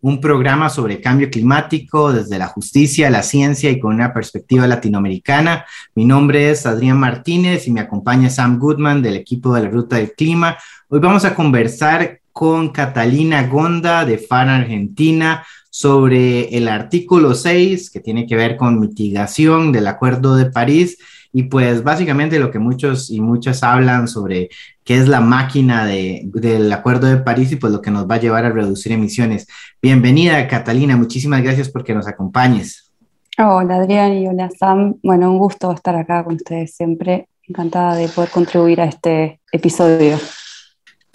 un 0.00 0.20
programa 0.20 0.68
sobre 0.68 1.00
cambio 1.00 1.30
climático 1.30 2.12
desde 2.12 2.38
la 2.38 2.46
justicia, 2.46 3.10
la 3.10 3.22
ciencia 3.22 3.70
y 3.70 3.80
con 3.80 3.94
una 3.94 4.12
perspectiva 4.12 4.66
latinoamericana. 4.66 5.64
Mi 5.94 6.04
nombre 6.04 6.50
es 6.50 6.66
Adrián 6.66 6.98
Martínez 6.98 7.66
y 7.66 7.70
me 7.70 7.80
acompaña 7.80 8.30
Sam 8.30 8.58
Goodman 8.58 9.02
del 9.02 9.16
equipo 9.16 9.54
de 9.54 9.62
la 9.62 9.68
Ruta 9.68 9.96
del 9.96 10.12
Clima. 10.12 10.56
Hoy 10.88 11.00
vamos 11.00 11.24
a 11.24 11.34
conversar 11.34 12.20
con 12.32 12.68
Catalina 12.68 13.46
Gonda 13.46 14.04
de 14.04 14.18
FAN 14.18 14.50
Argentina 14.50 15.44
sobre 15.70 16.56
el 16.56 16.68
artículo 16.68 17.34
6 17.34 17.90
que 17.90 18.00
tiene 18.00 18.26
que 18.26 18.36
ver 18.36 18.56
con 18.56 18.78
mitigación 18.78 19.72
del 19.72 19.86
Acuerdo 19.86 20.36
de 20.36 20.46
París 20.46 20.98
y 21.36 21.42
pues 21.42 21.84
básicamente 21.84 22.38
lo 22.38 22.50
que 22.50 22.58
muchos 22.58 23.10
y 23.10 23.20
muchas 23.20 23.62
hablan 23.62 24.08
sobre 24.08 24.48
qué 24.84 24.96
es 24.96 25.06
la 25.06 25.20
máquina 25.20 25.84
de, 25.84 26.22
del 26.32 26.72
Acuerdo 26.72 27.08
de 27.08 27.18
París 27.18 27.52
y 27.52 27.56
pues 27.56 27.74
lo 27.74 27.82
que 27.82 27.90
nos 27.90 28.08
va 28.08 28.14
a 28.14 28.20
llevar 28.20 28.46
a 28.46 28.50
reducir 28.50 28.92
emisiones. 28.92 29.46
Bienvenida, 29.82 30.48
Catalina. 30.48 30.96
Muchísimas 30.96 31.42
gracias 31.42 31.68
por 31.68 31.84
que 31.84 31.94
nos 31.94 32.08
acompañes. 32.08 32.90
Hola, 33.36 33.76
Adrián 33.76 34.14
y 34.14 34.26
hola, 34.26 34.48
Sam. 34.58 34.94
Bueno, 35.02 35.30
un 35.30 35.36
gusto 35.36 35.70
estar 35.72 35.94
acá 35.94 36.24
con 36.24 36.36
ustedes 36.36 36.74
siempre. 36.74 37.28
Encantada 37.46 37.96
de 37.96 38.08
poder 38.08 38.30
contribuir 38.30 38.80
a 38.80 38.86
este 38.86 39.38
episodio. 39.52 40.16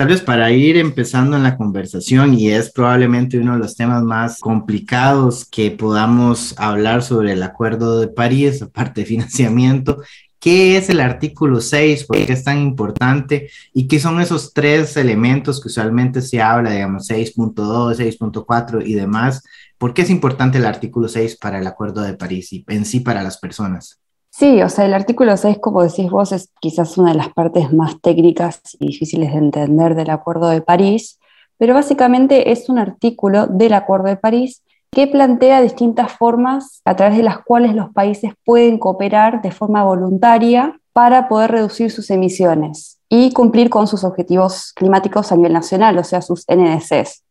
Tal 0.01 0.07
vez 0.07 0.21
para 0.21 0.51
ir 0.51 0.77
empezando 0.77 1.37
en 1.37 1.43
la 1.43 1.55
conversación, 1.55 2.33
y 2.33 2.49
es 2.49 2.71
probablemente 2.71 3.37
uno 3.37 3.53
de 3.53 3.59
los 3.59 3.75
temas 3.75 4.01
más 4.01 4.39
complicados 4.39 5.45
que 5.45 5.69
podamos 5.69 6.55
hablar 6.57 7.03
sobre 7.03 7.33
el 7.33 7.43
Acuerdo 7.43 7.99
de 7.99 8.07
París, 8.07 8.63
aparte 8.63 9.01
de 9.01 9.05
financiamiento, 9.05 10.01
¿qué 10.39 10.75
es 10.75 10.89
el 10.89 11.01
artículo 11.01 11.61
6? 11.61 12.05
¿Por 12.05 12.17
qué 12.25 12.33
es 12.33 12.43
tan 12.43 12.57
importante? 12.57 13.51
¿Y 13.75 13.87
qué 13.87 13.99
son 13.99 14.19
esos 14.19 14.55
tres 14.55 14.97
elementos 14.97 15.61
que 15.61 15.67
usualmente 15.67 16.23
se 16.23 16.41
habla, 16.41 16.71
digamos, 16.71 17.07
6.2, 17.07 17.99
6.4 17.99 18.81
y 18.83 18.95
demás? 18.95 19.43
¿Por 19.77 19.93
qué 19.93 20.01
es 20.01 20.09
importante 20.09 20.57
el 20.57 20.65
artículo 20.65 21.09
6 21.09 21.37
para 21.37 21.59
el 21.59 21.67
Acuerdo 21.67 22.01
de 22.01 22.15
París 22.15 22.51
y 22.53 22.65
en 22.69 22.85
sí 22.85 23.01
para 23.01 23.21
las 23.21 23.37
personas? 23.37 24.01
Sí, 24.33 24.61
o 24.61 24.69
sea, 24.69 24.85
el 24.85 24.93
artículo 24.93 25.35
6, 25.35 25.57
como 25.59 25.83
decís 25.83 26.09
vos, 26.09 26.31
es 26.31 26.49
quizás 26.61 26.97
una 26.97 27.11
de 27.11 27.17
las 27.17 27.29
partes 27.33 27.73
más 27.73 27.99
técnicas 28.01 28.61
y 28.79 28.87
difíciles 28.87 29.33
de 29.33 29.37
entender 29.37 29.93
del 29.93 30.09
Acuerdo 30.09 30.49
de 30.49 30.61
París, 30.61 31.19
pero 31.57 31.73
básicamente 31.73 32.51
es 32.51 32.69
un 32.69 32.79
artículo 32.79 33.47
del 33.47 33.73
Acuerdo 33.73 34.07
de 34.07 34.15
París 34.15 34.63
que 34.89 35.07
plantea 35.07 35.61
distintas 35.61 36.13
formas 36.13 36.81
a 36.85 36.95
través 36.95 37.17
de 37.17 37.23
las 37.23 37.39
cuales 37.39 37.75
los 37.75 37.91
países 37.91 38.31
pueden 38.45 38.79
cooperar 38.79 39.41
de 39.41 39.51
forma 39.51 39.83
voluntaria 39.83 40.79
para 40.93 41.27
poder 41.27 41.51
reducir 41.51 41.91
sus 41.91 42.09
emisiones 42.09 42.99
y 43.09 43.33
cumplir 43.33 43.69
con 43.69 43.85
sus 43.85 44.05
objetivos 44.05 44.71
climáticos 44.73 45.31
a 45.31 45.35
nivel 45.35 45.53
nacional, 45.53 45.97
o 45.97 46.03
sea, 46.05 46.21
sus 46.21 46.45
NDCs. 46.47 47.23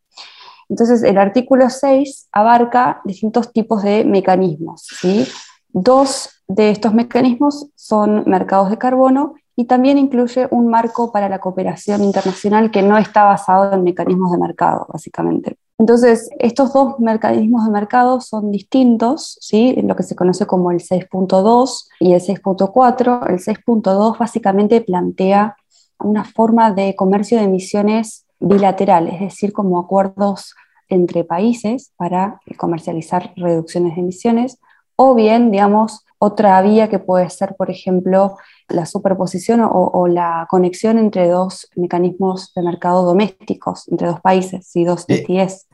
Entonces, 0.68 1.02
el 1.02 1.18
artículo 1.18 1.68
6 1.70 2.28
abarca 2.30 3.00
distintos 3.04 3.52
tipos 3.52 3.82
de 3.82 4.04
mecanismos. 4.04 4.86
¿sí? 5.00 5.26
Dos 5.72 6.42
de 6.48 6.70
estos 6.70 6.94
mecanismos 6.94 7.68
son 7.74 8.24
mercados 8.26 8.70
de 8.70 8.78
carbono 8.78 9.34
y 9.56 9.66
también 9.66 9.98
incluye 9.98 10.48
un 10.50 10.68
marco 10.68 11.12
para 11.12 11.28
la 11.28 11.38
cooperación 11.38 12.02
internacional 12.02 12.70
que 12.70 12.82
no 12.82 12.96
está 12.96 13.24
basado 13.24 13.72
en 13.74 13.84
mecanismos 13.84 14.32
de 14.32 14.38
mercado, 14.38 14.86
básicamente. 14.92 15.56
Entonces, 15.78 16.28
estos 16.38 16.72
dos 16.72 16.98
mecanismos 16.98 17.64
de 17.64 17.70
mercado 17.70 18.20
son 18.20 18.50
distintos, 18.50 19.38
¿sí? 19.40 19.74
en 19.76 19.88
lo 19.88 19.96
que 19.96 20.02
se 20.02 20.14
conoce 20.14 20.46
como 20.46 20.70
el 20.70 20.80
6.2 20.80 21.88
y 22.00 22.12
el 22.12 22.20
6.4. 22.20 23.30
El 23.30 23.38
6.2 23.38 24.18
básicamente 24.18 24.80
plantea 24.82 25.56
una 25.98 26.24
forma 26.24 26.72
de 26.72 26.94
comercio 26.96 27.38
de 27.38 27.44
emisiones 27.44 28.26
bilateral, 28.38 29.08
es 29.08 29.20
decir, 29.20 29.52
como 29.52 29.78
acuerdos 29.78 30.54
entre 30.88 31.24
países 31.24 31.92
para 31.96 32.40
comercializar 32.56 33.32
reducciones 33.36 33.94
de 33.94 34.00
emisiones, 34.00 34.58
o 35.02 35.14
bien, 35.14 35.50
digamos, 35.50 36.04
otra 36.18 36.60
vía 36.60 36.90
que 36.90 36.98
puede 36.98 37.30
ser, 37.30 37.54
por 37.56 37.70
ejemplo, 37.70 38.36
la 38.68 38.84
superposición 38.84 39.62
o, 39.62 40.06
la 40.08 40.46
conexión 40.50 40.98
entre 40.98 41.26
dos 41.26 41.70
mecanismos 41.74 42.52
de 42.54 42.60
mercado 42.60 43.02
domésticos, 43.04 43.88
entre 43.88 44.08
dos 44.08 44.20
países 44.20 44.76
y 44.76 44.84
dos 44.84 45.06
ETS. 45.08 45.30
Eh, 45.30 45.44
eso 45.46 45.64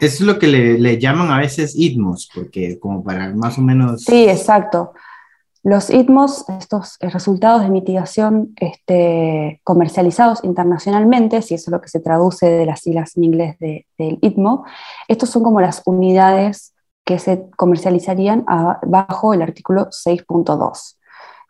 es 0.00 0.20
lo 0.20 0.38
que 0.38 0.48
le, 0.48 0.98
llaman 0.98 1.30
a 1.30 1.38
veces 1.38 1.74
ITMOS, 1.74 2.28
porque 2.34 2.78
como 2.78 3.02
para 3.02 3.34
más 3.34 3.56
o 3.56 3.62
menos... 3.62 4.02
Sí, 4.02 4.28
exacto. 4.28 4.92
Los 5.62 5.88
ITMOS, 5.88 6.44
estos 6.60 6.98
resultados 7.00 7.62
de 7.62 7.70
mitigación 7.70 8.52
este, 8.56 9.62
comercializados 9.64 10.44
internacionalmente, 10.44 11.40
si 11.40 11.54
eso 11.54 11.70
es 11.70 11.72
lo 11.72 11.80
que 11.80 11.88
se 11.88 12.00
traduce 12.00 12.50
de 12.50 12.66
las 12.66 12.80
siglas 12.80 13.16
en 13.16 13.24
inglés 13.24 13.56
del 13.58 14.18
ITMO, 14.20 14.66
estos 15.08 15.30
son 15.30 15.42
como 15.42 15.62
las 15.62 15.80
unidades 15.86 16.73
que 17.04 17.18
se 17.18 17.50
comercializarían 17.56 18.44
bajo 18.82 19.34
el 19.34 19.42
artículo 19.42 19.88
6.2. 19.90 20.96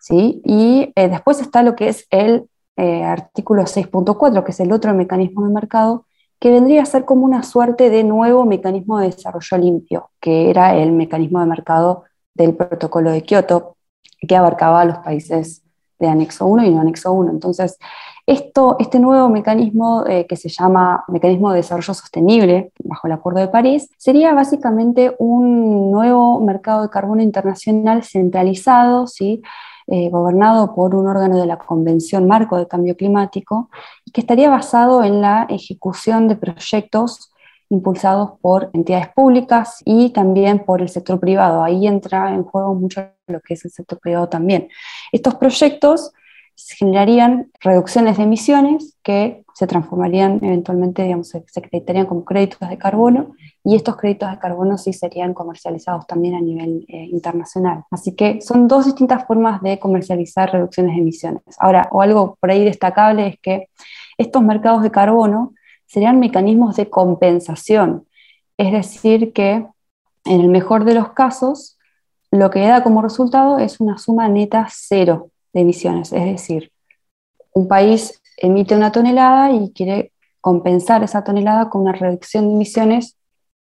¿sí? 0.00 0.42
Y 0.44 0.92
eh, 0.96 1.08
después 1.08 1.40
está 1.40 1.62
lo 1.62 1.76
que 1.76 1.88
es 1.88 2.06
el 2.10 2.48
eh, 2.76 3.04
artículo 3.04 3.62
6.4, 3.62 4.44
que 4.44 4.50
es 4.50 4.60
el 4.60 4.72
otro 4.72 4.92
mecanismo 4.94 5.46
de 5.46 5.54
mercado, 5.54 6.06
que 6.40 6.50
vendría 6.50 6.82
a 6.82 6.86
ser 6.86 7.04
como 7.04 7.24
una 7.24 7.42
suerte 7.42 7.88
de 7.88 8.04
nuevo 8.04 8.44
mecanismo 8.44 8.98
de 8.98 9.06
desarrollo 9.06 9.56
limpio, 9.58 10.10
que 10.20 10.50
era 10.50 10.76
el 10.76 10.92
mecanismo 10.92 11.40
de 11.40 11.46
mercado 11.46 12.04
del 12.34 12.54
protocolo 12.54 13.10
de 13.10 13.22
Kioto, 13.22 13.76
que 14.26 14.36
abarcaba 14.36 14.80
a 14.80 14.84
los 14.84 14.98
países 14.98 15.62
de 15.98 16.08
anexo 16.08 16.46
1 16.46 16.64
y 16.64 16.70
no 16.70 16.80
anexo 16.80 17.12
1. 17.12 17.30
Entonces, 17.30 17.78
esto, 18.26 18.76
este 18.78 18.98
nuevo 18.98 19.28
mecanismo 19.28 20.04
eh, 20.06 20.26
que 20.26 20.36
se 20.36 20.48
llama 20.48 21.04
Mecanismo 21.08 21.50
de 21.50 21.58
Desarrollo 21.58 21.94
Sostenible, 21.94 22.72
bajo 22.82 23.06
el 23.06 23.12
Acuerdo 23.12 23.40
de 23.40 23.48
París, 23.48 23.90
sería 23.98 24.32
básicamente 24.32 25.14
un 25.18 25.90
nuevo 25.90 26.40
mercado 26.40 26.82
de 26.82 26.90
carbono 26.90 27.22
internacional 27.22 28.02
centralizado, 28.02 29.06
¿sí? 29.06 29.42
Eh, 29.86 30.08
gobernado 30.08 30.74
por 30.74 30.94
un 30.94 31.06
órgano 31.06 31.38
de 31.38 31.46
la 31.46 31.58
Convención 31.58 32.26
Marco 32.26 32.56
de 32.56 32.66
Cambio 32.66 32.96
Climático, 32.96 33.68
y 34.06 34.12
que 34.12 34.22
estaría 34.22 34.48
basado 34.48 35.04
en 35.04 35.20
la 35.20 35.46
ejecución 35.50 36.26
de 36.26 36.36
proyectos 36.36 37.30
impulsados 37.68 38.32
por 38.40 38.70
entidades 38.72 39.08
públicas 39.08 39.82
y 39.84 40.10
también 40.10 40.64
por 40.64 40.80
el 40.80 40.88
sector 40.88 41.20
privado. 41.20 41.62
Ahí 41.62 41.86
entra 41.86 42.32
en 42.32 42.44
juego 42.44 42.74
mucho 42.74 43.06
lo 43.26 43.40
que 43.40 43.54
es 43.54 43.64
el 43.66 43.70
sector 43.70 43.98
privado 43.98 44.28
también. 44.28 44.68
Estos 45.12 45.34
proyectos 45.34 46.12
se 46.54 46.76
generarían 46.76 47.50
reducciones 47.60 48.16
de 48.16 48.22
emisiones 48.22 48.96
que 49.02 49.44
se 49.54 49.66
transformarían 49.66 50.40
eventualmente, 50.42 51.02
digamos, 51.02 51.28
se, 51.28 51.38
acreditarían 51.38 52.06
como 52.06 52.24
créditos 52.24 52.68
de 52.68 52.78
carbono 52.78 53.34
y 53.62 53.76
estos 53.76 53.96
créditos 53.96 54.30
de 54.30 54.38
carbono 54.38 54.78
sí 54.78 54.92
serían 54.92 55.34
comercializados 55.34 56.06
también 56.06 56.34
a 56.34 56.40
nivel 56.40 56.84
eh, 56.88 57.08
internacional. 57.10 57.84
Así 57.90 58.14
que 58.14 58.40
son 58.40 58.68
dos 58.68 58.86
distintas 58.86 59.26
formas 59.26 59.62
de 59.62 59.78
comercializar 59.78 60.52
reducciones 60.52 60.94
de 60.94 61.00
emisiones. 61.00 61.42
Ahora, 61.58 61.88
o 61.92 62.02
algo 62.02 62.36
por 62.40 62.50
ahí 62.50 62.64
destacable 62.64 63.26
es 63.28 63.38
que 63.40 63.68
estos 64.18 64.42
mercados 64.42 64.82
de 64.82 64.90
carbono 64.90 65.54
serían 65.86 66.18
mecanismos 66.18 66.76
de 66.76 66.90
compensación, 66.90 68.06
es 68.56 68.72
decir, 68.72 69.32
que 69.32 69.66
en 70.24 70.40
el 70.40 70.48
mejor 70.48 70.84
de 70.84 70.94
los 70.94 71.12
casos, 71.12 71.78
lo 72.30 72.50
que 72.50 72.60
da 72.60 72.82
como 72.82 73.02
resultado 73.02 73.58
es 73.58 73.80
una 73.80 73.98
suma 73.98 74.28
neta 74.28 74.66
cero 74.70 75.30
de 75.54 75.60
emisiones. 75.60 76.12
Es 76.12 76.24
decir, 76.24 76.70
un 77.52 77.66
país 77.68 78.20
emite 78.36 78.76
una 78.76 78.92
tonelada 78.92 79.52
y 79.52 79.72
quiere 79.72 80.12
compensar 80.40 81.02
esa 81.02 81.24
tonelada 81.24 81.70
con 81.70 81.82
una 81.82 81.92
reducción 81.92 82.48
de 82.48 82.54
emisiones 82.54 83.16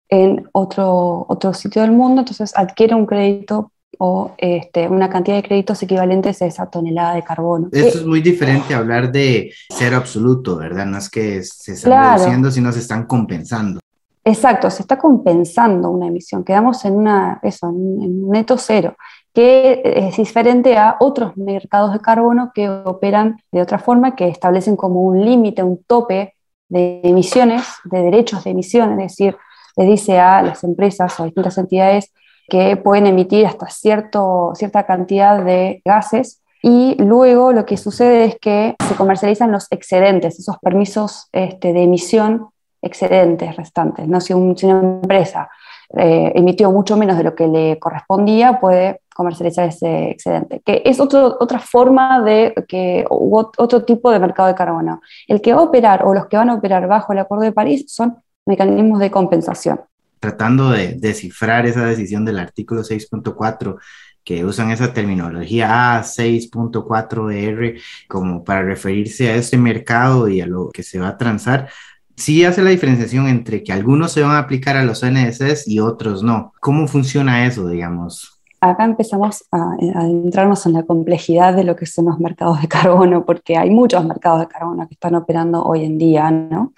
en 0.08 0.48
otro, 0.52 1.26
otro 1.28 1.52
sitio 1.52 1.82
del 1.82 1.90
mundo, 1.92 2.20
entonces 2.20 2.52
adquiere 2.56 2.94
un 2.94 3.04
crédito 3.04 3.72
o 3.98 4.32
este, 4.38 4.88
una 4.88 5.10
cantidad 5.10 5.36
de 5.36 5.42
créditos 5.42 5.82
equivalentes 5.82 6.40
a 6.40 6.46
esa 6.46 6.66
tonelada 6.70 7.14
de 7.14 7.24
carbono. 7.24 7.68
Esto 7.72 7.98
es 7.98 8.06
muy 8.06 8.20
diferente 8.20 8.74
a 8.74 8.78
hablar 8.78 9.10
de 9.10 9.52
cero 9.70 9.96
absoluto, 9.96 10.56
¿verdad? 10.56 10.86
No 10.86 10.98
es 10.98 11.10
que 11.10 11.42
se 11.42 11.72
están 11.72 12.16
reduciendo, 12.16 12.50
sino 12.50 12.70
se 12.70 12.78
están 12.78 13.06
compensando. 13.06 13.80
Exacto, 14.24 14.70
se 14.70 14.82
está 14.82 14.98
compensando 14.98 15.90
una 15.90 16.06
emisión, 16.06 16.44
quedamos 16.44 16.84
en, 16.84 16.94
una, 16.94 17.40
eso, 17.42 17.68
en 17.68 18.24
un 18.24 18.30
neto 18.30 18.56
cero 18.58 18.94
que 19.34 19.82
es 19.84 20.16
diferente 20.16 20.76
a 20.76 20.96
otros 21.00 21.36
mercados 21.36 21.92
de 21.92 22.00
carbono 22.00 22.52
que 22.54 22.68
operan 22.68 23.40
de 23.52 23.62
otra 23.62 23.78
forma, 23.78 24.16
que 24.16 24.28
establecen 24.28 24.76
como 24.76 25.02
un 25.02 25.24
límite, 25.24 25.62
un 25.62 25.82
tope 25.84 26.34
de 26.68 27.00
emisiones, 27.04 27.64
de 27.84 28.02
derechos 28.02 28.44
de 28.44 28.50
emisión, 28.50 28.92
es 28.92 28.98
decir, 28.98 29.36
le 29.76 29.84
dice 29.84 30.18
a 30.18 30.42
las 30.42 30.64
empresas 30.64 31.18
o 31.18 31.22
a 31.22 31.26
distintas 31.26 31.56
entidades, 31.58 32.12
que 32.48 32.76
pueden 32.76 33.06
emitir 33.06 33.46
hasta 33.46 33.68
cierto, 33.68 34.52
cierta 34.54 34.86
cantidad 34.86 35.44
de 35.44 35.82
gases 35.84 36.42
y 36.62 36.96
luego 36.98 37.52
lo 37.52 37.64
que 37.66 37.76
sucede 37.76 38.24
es 38.24 38.38
que 38.40 38.74
se 38.88 38.94
comercializan 38.94 39.52
los 39.52 39.70
excedentes, 39.70 40.38
esos 40.38 40.58
permisos 40.58 41.28
este, 41.32 41.72
de 41.72 41.82
emisión 41.82 42.48
excedentes 42.82 43.56
restantes. 43.56 44.08
¿no? 44.08 44.20
Si, 44.20 44.32
una 44.32 44.80
empresa 44.80 45.48
eh, 45.96 46.32
emitió 46.34 46.70
mucho 46.70 46.96
menos 46.96 47.16
de 47.16 47.24
lo 47.24 47.34
que 47.34 47.46
le 47.46 47.78
correspondía, 47.78 48.58
puede 48.60 49.02
comercializar 49.18 49.68
ese 49.68 50.10
excedente, 50.10 50.62
que 50.64 50.80
es 50.84 51.00
otra 51.00 51.58
forma 51.58 52.22
de 52.22 52.54
que 52.68 53.04
otro 53.10 53.84
tipo 53.84 54.12
de 54.12 54.20
mercado 54.20 54.46
de 54.46 54.54
carbono. 54.54 55.00
El 55.26 55.40
que 55.40 55.52
va 55.52 55.58
a 55.58 55.64
operar 55.64 56.06
o 56.06 56.14
los 56.14 56.28
que 56.28 56.36
van 56.36 56.50
a 56.50 56.54
operar 56.54 56.86
bajo 56.86 57.12
el 57.12 57.18
Acuerdo 57.18 57.42
de 57.42 57.50
París 57.50 57.86
son 57.88 58.18
mecanismos 58.46 59.00
de 59.00 59.10
compensación. 59.10 59.80
Tratando 60.20 60.70
de 60.70 60.94
descifrar 60.94 61.66
esa 61.66 61.84
decisión 61.84 62.24
del 62.24 62.38
artículo 62.38 62.82
6.4 62.82 63.78
que 64.22 64.44
usan 64.44 64.70
esa 64.70 64.92
terminología 64.92 65.98
A6.4R 65.98 67.80
como 68.06 68.44
para 68.44 68.62
referirse 68.62 69.30
a 69.30 69.34
este 69.34 69.58
mercado 69.58 70.28
y 70.28 70.40
a 70.40 70.46
lo 70.46 70.68
que 70.68 70.84
se 70.84 71.00
va 71.00 71.08
a 71.08 71.18
transar, 71.18 71.70
sí 72.14 72.44
hace 72.44 72.62
la 72.62 72.70
diferenciación 72.70 73.26
entre 73.26 73.64
que 73.64 73.72
algunos 73.72 74.12
se 74.12 74.22
van 74.22 74.36
a 74.36 74.38
aplicar 74.38 74.76
a 74.76 74.84
los 74.84 75.02
NSS 75.04 75.66
y 75.66 75.80
otros 75.80 76.22
no. 76.22 76.52
¿Cómo 76.60 76.86
funciona 76.86 77.46
eso, 77.46 77.68
digamos? 77.68 78.37
Acá 78.60 78.84
empezamos 78.84 79.44
a, 79.50 79.72
adentrarnos 79.94 80.66
en 80.66 80.72
la 80.74 80.82
complejidad 80.82 81.54
de 81.54 81.64
lo 81.64 81.76
que 81.76 81.86
son 81.86 82.06
los 82.06 82.18
mercados 82.18 82.60
de 82.60 82.68
carbono, 82.68 83.24
porque 83.24 83.56
hay 83.56 83.70
muchos 83.70 84.04
mercados 84.04 84.40
de 84.40 84.48
carbono 84.48 84.86
que 84.86 84.94
están 84.94 85.14
operando 85.14 85.62
hoy 85.64 85.84
en 85.84 85.98
día, 85.98 86.30
¿no? 86.30 86.72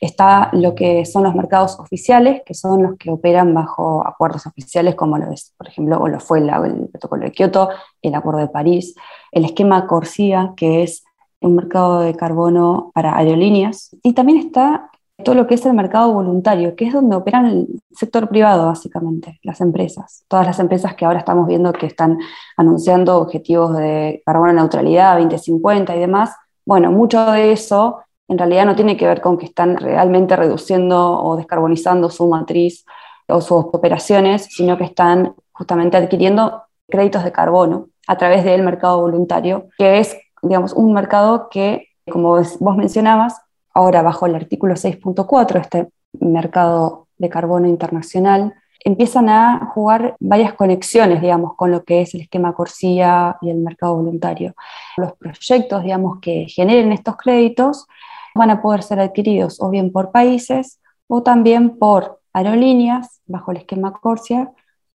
Está 0.00 0.50
lo 0.52 0.74
que 0.74 1.04
son 1.04 1.24
los 1.24 1.34
mercados 1.34 1.78
oficiales, 1.78 2.42
que 2.44 2.54
son 2.54 2.82
los 2.82 2.96
que 2.96 3.10
operan 3.10 3.52
bajo 3.54 4.06
acuerdos 4.06 4.46
oficiales, 4.46 4.94
como 4.94 5.18
lo 5.18 5.30
es, 5.30 5.54
por 5.56 5.68
ejemplo, 5.68 5.98
o 5.98 6.08
lo 6.08 6.20
fue 6.20 6.40
el, 6.40 6.88
protocolo 6.90 7.24
de 7.24 7.32
Kioto, 7.32 7.68
el 8.02 8.14
acuerdo 8.14 8.40
de 8.40 8.48
París, 8.48 8.94
el 9.30 9.44
esquema 9.44 9.86
Corsia, 9.86 10.52
que 10.56 10.82
es 10.82 11.04
un 11.40 11.56
mercado 11.56 12.00
de 12.00 12.14
carbono 12.14 12.90
para 12.94 13.16
aerolíneas, 13.16 13.96
y 14.02 14.12
también 14.14 14.38
está 14.38 14.90
todo 15.22 15.34
lo 15.34 15.46
que 15.46 15.54
es 15.54 15.64
el 15.66 15.74
mercado 15.74 16.12
voluntario, 16.12 16.74
que 16.76 16.86
es 16.86 16.92
donde 16.92 17.16
operan 17.16 17.46
el 17.46 17.82
sector 17.92 18.28
privado, 18.28 18.66
básicamente, 18.66 19.38
las 19.42 19.60
empresas. 19.60 20.24
Todas 20.28 20.46
las 20.46 20.58
empresas 20.58 20.94
que 20.94 21.04
ahora 21.04 21.20
estamos 21.20 21.46
viendo 21.46 21.72
que 21.72 21.86
están 21.86 22.18
anunciando 22.56 23.18
objetivos 23.18 23.76
de 23.76 24.22
carbono 24.24 24.52
neutralidad 24.52 25.18
2050 25.18 25.96
y 25.96 26.00
demás, 26.00 26.34
bueno, 26.64 26.90
mucho 26.90 27.24
de 27.32 27.52
eso 27.52 28.00
en 28.28 28.38
realidad 28.38 28.64
no 28.64 28.76
tiene 28.76 28.96
que 28.96 29.06
ver 29.06 29.20
con 29.20 29.36
que 29.36 29.46
están 29.46 29.76
realmente 29.76 30.36
reduciendo 30.36 31.20
o 31.20 31.36
descarbonizando 31.36 32.10
su 32.10 32.28
matriz 32.28 32.84
o 33.28 33.40
sus 33.40 33.64
operaciones, 33.72 34.46
sino 34.50 34.78
que 34.78 34.84
están 34.84 35.34
justamente 35.50 35.96
adquiriendo 35.96 36.62
créditos 36.88 37.24
de 37.24 37.32
carbono 37.32 37.88
a 38.06 38.16
través 38.18 38.44
del 38.44 38.62
mercado 38.62 39.00
voluntario, 39.00 39.68
que 39.76 39.98
es, 39.98 40.16
digamos, 40.42 40.72
un 40.72 40.92
mercado 40.92 41.48
que, 41.50 41.88
como 42.08 42.30
vos 42.30 42.76
mencionabas, 42.76 43.40
ahora 43.74 44.02
bajo 44.02 44.26
el 44.26 44.34
artículo 44.34 44.74
6.4, 44.74 45.60
este 45.60 45.88
mercado 46.12 47.06
de 47.18 47.28
carbono 47.28 47.68
internacional, 47.68 48.54
empiezan 48.84 49.28
a 49.28 49.70
jugar 49.74 50.16
varias 50.20 50.54
conexiones, 50.54 51.20
digamos, 51.20 51.54
con 51.54 51.70
lo 51.70 51.84
que 51.84 52.00
es 52.02 52.14
el 52.14 52.22
esquema 52.22 52.54
Corsia 52.54 53.36
y 53.42 53.50
el 53.50 53.58
mercado 53.58 53.96
voluntario. 53.96 54.54
Los 54.96 55.12
proyectos, 55.14 55.82
digamos, 55.82 56.18
que 56.20 56.46
generen 56.48 56.92
estos 56.92 57.16
créditos 57.16 57.86
van 58.34 58.50
a 58.50 58.62
poder 58.62 58.82
ser 58.82 59.00
adquiridos 59.00 59.60
o 59.60 59.70
bien 59.70 59.92
por 59.92 60.12
países 60.12 60.80
o 61.08 61.22
también 61.22 61.78
por 61.78 62.20
aerolíneas 62.32 63.20
bajo 63.26 63.50
el 63.50 63.58
esquema 63.58 63.92
Corsia 63.92 64.50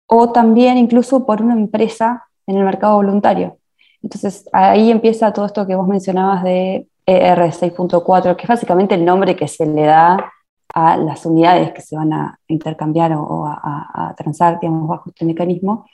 o 0.07 0.31
también 0.31 0.77
incluso 0.77 1.25
por 1.25 1.41
una 1.41 1.53
empresa 1.53 2.27
en 2.47 2.57
el 2.57 2.63
mercado 2.63 2.95
voluntario. 2.95 3.57
Entonces 4.01 4.47
ahí 4.53 4.91
empieza 4.91 5.33
todo 5.33 5.45
esto 5.45 5.65
que 5.67 5.75
vos 5.75 5.87
mencionabas 5.87 6.43
de 6.43 6.87
ER6.4, 7.05 8.35
que 8.35 8.43
es 8.43 8.47
básicamente 8.47 8.95
el 8.95 9.05
nombre 9.05 9.35
que 9.35 9.47
se 9.47 9.65
le 9.65 9.83
da 9.83 10.31
a 10.73 10.97
las 10.97 11.25
unidades 11.25 11.71
que 11.71 11.81
se 11.81 11.95
van 11.95 12.11
a 12.11 12.39
intercambiar 12.47 13.13
o, 13.13 13.45
a, 13.47 14.13
transar, 14.17 14.59
digamos, 14.59 14.87
bajo 14.89 15.09
este 15.09 15.25
mecanismo. 15.25 15.85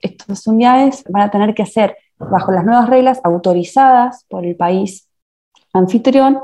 Estas 0.00 0.46
unidades 0.46 1.04
van 1.08 1.22
a 1.22 1.30
tener 1.30 1.54
que 1.54 1.66
ser, 1.66 1.96
bajo 2.18 2.52
las 2.52 2.64
nuevas 2.64 2.88
reglas, 2.88 3.20
autorizadas 3.24 4.24
por 4.28 4.46
el 4.46 4.56
país 4.56 5.08
anfitrión 5.72 6.40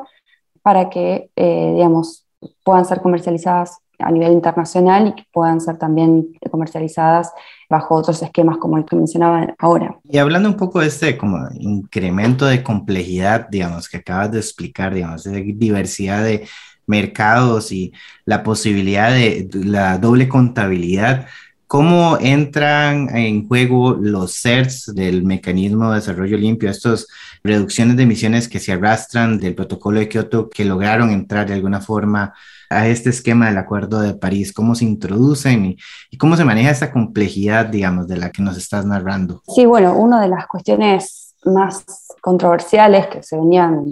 para 0.62 0.90
que, 0.90 1.30
eh, 1.34 1.72
digamos, 1.74 2.26
puedan 2.64 2.84
ser 2.84 3.00
comercializadas 3.00 3.78
a 3.98 4.10
nivel 4.10 4.32
internacional 4.32 5.08
y 5.08 5.14
que 5.14 5.24
puedan 5.32 5.60
ser 5.60 5.78
también 5.78 6.32
comercializadas 6.50 7.32
bajo 7.68 7.94
otros 7.94 8.22
esquemas 8.22 8.56
como 8.58 8.78
el 8.78 8.84
que 8.84 8.96
mencionaba 8.96 9.54
ahora. 9.58 9.98
Y 10.08 10.18
hablando 10.18 10.48
un 10.48 10.56
poco 10.56 10.80
de 10.80 10.86
este 10.86 11.16
como 11.18 11.38
incremento 11.58 12.46
de 12.46 12.62
complejidad, 12.62 13.48
digamos, 13.48 13.88
que 13.88 13.98
acabas 13.98 14.32
de 14.32 14.38
explicar, 14.38 14.94
digamos, 14.94 15.24
de 15.24 15.42
diversidad 15.56 16.24
de 16.24 16.48
mercados 16.86 17.70
y 17.70 17.92
la 18.24 18.42
posibilidad 18.42 19.10
de 19.10 19.48
la 19.52 19.98
doble 19.98 20.28
contabilidad, 20.28 21.26
¿Cómo 21.68 22.16
entran 22.18 23.14
en 23.14 23.46
juego 23.46 23.92
los 23.92 24.40
CERTs 24.40 24.94
del 24.94 25.22
mecanismo 25.22 25.90
de 25.90 25.96
desarrollo 25.96 26.38
limpio, 26.38 26.70
estas 26.70 27.06
reducciones 27.44 27.98
de 27.98 28.04
emisiones 28.04 28.48
que 28.48 28.58
se 28.58 28.72
arrastran 28.72 29.38
del 29.38 29.54
protocolo 29.54 30.00
de 30.00 30.08
Kioto, 30.08 30.48
que 30.48 30.64
lograron 30.64 31.10
entrar 31.10 31.46
de 31.46 31.52
alguna 31.52 31.82
forma 31.82 32.32
a 32.70 32.86
este 32.88 33.10
esquema 33.10 33.46
del 33.46 33.58
Acuerdo 33.58 34.00
de 34.00 34.14
París? 34.14 34.52
¿Cómo 34.52 34.74
se 34.74 34.84
introducen 34.84 35.76
y, 36.10 36.18
cómo 36.18 36.36
se 36.36 36.44
maneja 36.44 36.70
esa 36.70 36.92
complejidad, 36.92 37.66
digamos, 37.66 38.08
de 38.08 38.16
la 38.16 38.30
que 38.30 38.42
nos 38.42 38.56
estás 38.56 38.84
narrando? 38.86 39.42
Sí, 39.54 39.66
bueno, 39.66 39.94
una 39.94 40.20
de 40.20 40.28
las 40.28 40.46
cuestiones 40.46 41.34
más 41.44 41.84
controversiales 42.20 43.06
que 43.06 43.22
se 43.22 43.36
venían 43.36 43.84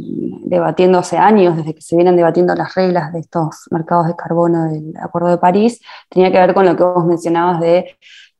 debatiendo 0.44 0.98
hace 0.98 1.16
años, 1.16 1.56
desde 1.56 1.74
que 1.74 1.80
se 1.80 1.96
vienen 1.96 2.16
debatiendo 2.16 2.54
las 2.54 2.74
reglas 2.74 3.12
de 3.12 3.20
estos 3.20 3.66
mercados 3.70 4.08
de 4.08 4.16
carbono 4.16 4.64
del 4.64 4.92
Acuerdo 5.00 5.28
de 5.28 5.38
París, 5.38 5.80
tenía 6.08 6.30
que 6.32 6.38
ver 6.38 6.54
con 6.54 6.66
lo 6.66 6.76
que 6.76 6.82
vos 6.82 7.06
mencionabas 7.06 7.60
de 7.60 7.96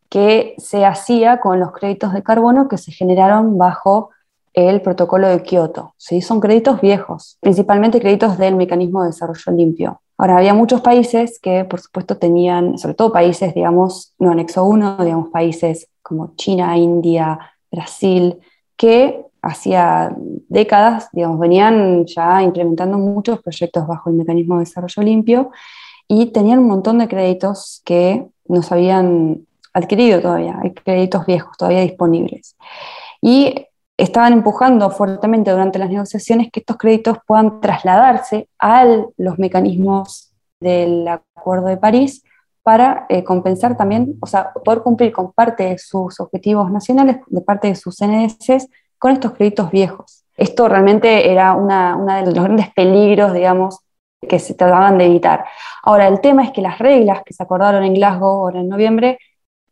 qué 0.08 0.54
se 0.58 0.84
hacía 0.84 1.40
con 1.40 1.60
los 1.60 1.72
créditos 1.72 2.12
de 2.12 2.22
carbono 2.22 2.68
que 2.68 2.78
se 2.78 2.92
generaron 2.92 3.58
bajo 3.58 4.10
el 4.56 4.80
protocolo 4.80 5.28
de 5.28 5.42
Kioto. 5.42 5.94
¿sí? 5.98 6.22
Son 6.22 6.40
créditos 6.40 6.80
viejos, 6.80 7.38
principalmente 7.40 8.00
créditos 8.00 8.38
del 8.38 8.56
mecanismo 8.56 9.02
de 9.02 9.08
desarrollo 9.08 9.52
limpio. 9.52 10.00
Ahora, 10.18 10.38
había 10.38 10.54
muchos 10.54 10.80
países 10.80 11.38
que, 11.40 11.64
por 11.64 11.80
supuesto, 11.80 12.16
tenían, 12.16 12.78
sobre 12.78 12.94
todo 12.94 13.12
países, 13.12 13.54
digamos, 13.54 14.14
no 14.18 14.30
anexo 14.30 14.64
1, 14.64 14.96
digamos, 15.04 15.28
países 15.30 15.88
como 16.02 16.34
China, 16.36 16.76
India, 16.78 17.38
Brasil, 17.70 18.38
que 18.76 19.22
hacía 19.42 20.14
décadas, 20.48 21.08
digamos, 21.12 21.38
venían 21.38 22.04
ya 22.06 22.42
implementando 22.42 22.98
muchos 22.98 23.40
proyectos 23.42 23.86
bajo 23.86 24.10
el 24.10 24.16
mecanismo 24.16 24.54
de 24.54 24.60
desarrollo 24.60 25.02
limpio 25.02 25.50
y 26.08 26.26
tenían 26.26 26.60
un 26.60 26.68
montón 26.68 26.98
de 26.98 27.08
créditos 27.08 27.82
que 27.84 28.26
no 28.48 28.62
se 28.62 28.74
habían 28.74 29.46
adquirido 29.72 30.20
todavía, 30.20 30.58
hay 30.62 30.72
créditos 30.72 31.26
viejos 31.26 31.56
todavía 31.56 31.82
disponibles. 31.82 32.56
Y 33.20 33.66
estaban 33.96 34.32
empujando 34.32 34.90
fuertemente 34.90 35.50
durante 35.50 35.78
las 35.78 35.88
negociaciones 35.88 36.48
que 36.52 36.60
estos 36.60 36.76
créditos 36.76 37.18
puedan 37.26 37.60
trasladarse 37.60 38.48
a 38.58 38.84
los 39.16 39.38
mecanismos 39.38 40.32
del 40.60 41.08
Acuerdo 41.08 41.68
de 41.68 41.76
París 41.76 42.22
para 42.62 43.06
eh, 43.08 43.22
compensar 43.22 43.76
también, 43.76 44.16
o 44.20 44.26
sea, 44.26 44.52
poder 44.52 44.82
cumplir 44.82 45.12
con 45.12 45.32
parte 45.32 45.64
de 45.64 45.78
sus 45.78 46.18
objetivos 46.18 46.70
nacionales, 46.70 47.18
de 47.28 47.40
parte 47.40 47.68
de 47.68 47.76
sus 47.76 48.00
NDCs, 48.02 48.68
con 48.98 49.12
estos 49.12 49.32
créditos 49.32 49.70
viejos. 49.70 50.24
Esto 50.36 50.68
realmente 50.68 51.30
era 51.30 51.54
uno 51.54 52.04
de 52.06 52.22
los 52.26 52.34
grandes 52.34 52.72
peligros, 52.74 53.32
digamos, 53.32 53.80
que 54.28 54.38
se 54.38 54.54
trataban 54.54 54.98
de 54.98 55.06
evitar. 55.06 55.44
Ahora, 55.82 56.08
el 56.08 56.20
tema 56.20 56.42
es 56.42 56.50
que 56.50 56.60
las 56.60 56.78
reglas 56.78 57.22
que 57.24 57.32
se 57.32 57.42
acordaron 57.42 57.84
en 57.84 57.94
Glasgow 57.94 58.40
ahora 58.40 58.60
en 58.60 58.68
noviembre 58.68 59.18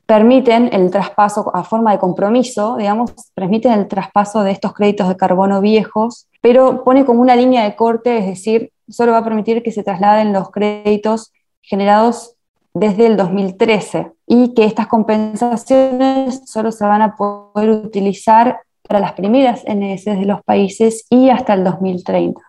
permiten 0.07 0.71
el 0.73 0.91
traspaso 0.91 1.51
a 1.55 1.65
forma 1.65 1.93
de 1.93 1.99
compromiso, 1.99 2.77
digamos, 2.77 3.13
permiten 3.35 3.73
el 3.73 3.89
traspaso 3.89 4.43
de 4.43 4.51
estos 4.51 4.75
créditos 4.75 5.09
de 5.09 5.17
carbono 5.17 5.61
viejos, 5.61 6.29
pero 6.41 6.85
pone 6.85 7.05
como 7.05 7.23
una 7.23 7.37
línea 7.37 7.65
de 7.65 7.75
corte, 7.75 8.19
es 8.19 8.27
decir, 8.27 8.71
solo 8.89 9.13
va 9.13 9.19
a 9.19 9.25
permitir 9.25 9.63
que 9.63 9.73
se 9.73 9.83
trasladen 9.83 10.33
los 10.33 10.51
créditos 10.51 11.33
generados 11.63 12.37
desde 12.75 13.07
el 13.07 13.17
2013 13.17 14.13
y 14.27 14.53
que 14.53 14.65
estas 14.65 14.89
compensaciones 14.89 16.43
solo 16.45 16.73
se 16.73 16.85
van 16.85 17.03
a 17.03 17.17
poder 17.17 17.71
utilizar 17.71 18.61
para 18.87 19.01
las 19.01 19.13
primeras 19.13 19.65
NS 19.65 20.05
de 20.05 20.27
los 20.27 20.43
países 20.43 21.07
y 21.09 21.31
hasta 21.31 21.55
el 21.55 21.65
2030. 21.65 22.41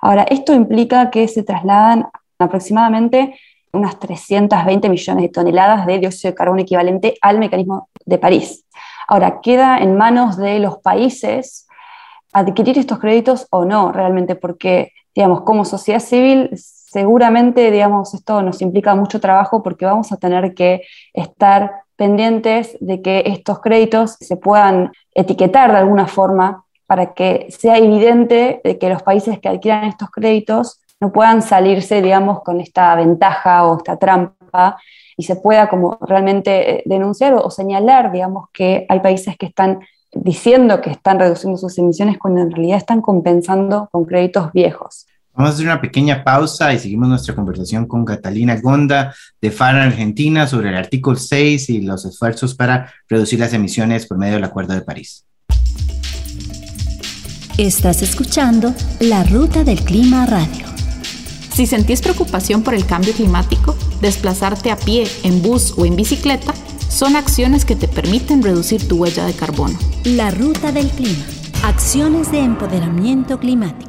Ahora, 0.00 0.22
esto 0.22 0.54
implica 0.54 1.10
que 1.10 1.28
se 1.28 1.42
trasladan 1.42 2.08
aproximadamente 2.38 3.38
unas 3.76 3.98
320 3.98 4.88
millones 4.88 5.22
de 5.22 5.28
toneladas 5.28 5.86
de 5.86 5.98
dióxido 5.98 6.32
de 6.32 6.34
carbono 6.34 6.62
equivalente 6.62 7.16
al 7.20 7.38
mecanismo 7.38 7.88
de 8.04 8.18
París. 8.18 8.64
Ahora, 9.08 9.40
queda 9.40 9.78
en 9.78 9.96
manos 9.96 10.36
de 10.36 10.58
los 10.58 10.78
países 10.78 11.66
adquirir 12.32 12.78
estos 12.78 12.98
créditos 12.98 13.46
o 13.50 13.64
no 13.64 13.92
realmente, 13.92 14.34
porque, 14.34 14.92
digamos, 15.14 15.42
como 15.42 15.64
sociedad 15.64 16.00
civil, 16.00 16.50
seguramente, 16.54 17.70
digamos, 17.70 18.14
esto 18.14 18.42
nos 18.42 18.60
implica 18.62 18.94
mucho 18.94 19.20
trabajo 19.20 19.62
porque 19.62 19.86
vamos 19.86 20.12
a 20.12 20.16
tener 20.16 20.54
que 20.54 20.82
estar 21.12 21.84
pendientes 21.96 22.76
de 22.80 23.00
que 23.02 23.22
estos 23.26 23.60
créditos 23.60 24.16
se 24.20 24.36
puedan 24.36 24.92
etiquetar 25.14 25.72
de 25.72 25.78
alguna 25.78 26.06
forma 26.06 26.64
para 26.86 27.14
que 27.14 27.48
sea 27.50 27.78
evidente 27.78 28.60
de 28.62 28.78
que 28.78 28.88
los 28.88 29.02
países 29.02 29.40
que 29.40 29.48
adquieran 29.48 29.84
estos 29.84 30.10
créditos 30.10 30.80
no 31.00 31.12
puedan 31.12 31.42
salirse, 31.42 32.00
digamos, 32.00 32.42
con 32.42 32.60
esta 32.60 32.94
ventaja 32.94 33.66
o 33.66 33.76
esta 33.76 33.98
trampa 33.98 34.78
y 35.16 35.24
se 35.24 35.36
pueda 35.36 35.68
como 35.68 35.98
realmente 36.00 36.78
eh, 36.78 36.82
denunciar 36.86 37.34
o, 37.34 37.50
señalar, 37.50 38.12
digamos, 38.12 38.48
que 38.52 38.86
hay 38.88 39.00
países 39.00 39.36
que 39.36 39.46
están 39.46 39.80
diciendo 40.12 40.80
que 40.80 40.90
están 40.90 41.18
reduciendo 41.18 41.58
sus 41.58 41.76
emisiones 41.78 42.16
cuando 42.18 42.40
en 42.40 42.50
realidad 42.50 42.78
están 42.78 43.02
compensando 43.02 43.88
con 43.92 44.04
créditos 44.06 44.50
viejos. 44.52 45.06
Vamos 45.34 45.50
a 45.50 45.54
hacer 45.54 45.66
una 45.66 45.82
pequeña 45.82 46.24
pausa 46.24 46.72
y 46.72 46.78
seguimos 46.78 47.10
nuestra 47.10 47.34
conversación 47.34 47.86
con 47.86 48.06
Catalina 48.06 48.58
Gonda 48.58 49.14
de 49.38 49.50
FARA 49.50 49.84
Argentina 49.84 50.46
sobre 50.46 50.70
el 50.70 50.76
artículo 50.76 51.18
6 51.18 51.68
y 51.68 51.82
los 51.82 52.06
esfuerzos 52.06 52.54
para 52.54 52.90
reducir 53.06 53.40
las 53.40 53.52
emisiones 53.52 54.06
por 54.06 54.16
medio 54.16 54.34
del 54.34 54.44
Acuerdo 54.44 54.72
de 54.72 54.80
París. 54.80 55.26
Estás 57.58 58.00
escuchando 58.00 58.72
La 59.00 59.24
Ruta 59.24 59.64
del 59.64 59.82
Clima 59.82 60.24
Radio. 60.24 60.65
Si 61.56 61.64
sentís 61.64 62.02
preocupación 62.02 62.62
por 62.62 62.74
el 62.74 62.84
cambio 62.84 63.14
climático, 63.14 63.74
desplazarte 64.02 64.70
a 64.70 64.76
pie, 64.76 65.08
en 65.22 65.40
bus 65.40 65.72
o 65.78 65.86
en 65.86 65.96
bicicleta 65.96 66.52
son 66.90 67.16
acciones 67.16 67.64
que 67.64 67.74
te 67.74 67.88
permiten 67.88 68.42
reducir 68.42 68.86
tu 68.86 68.96
huella 68.96 69.24
de 69.24 69.32
carbono. 69.32 69.78
La 70.04 70.30
Ruta 70.30 70.70
del 70.70 70.90
Clima. 70.90 71.24
Acciones 71.62 72.30
de 72.30 72.40
empoderamiento 72.40 73.40
climático. 73.40 73.85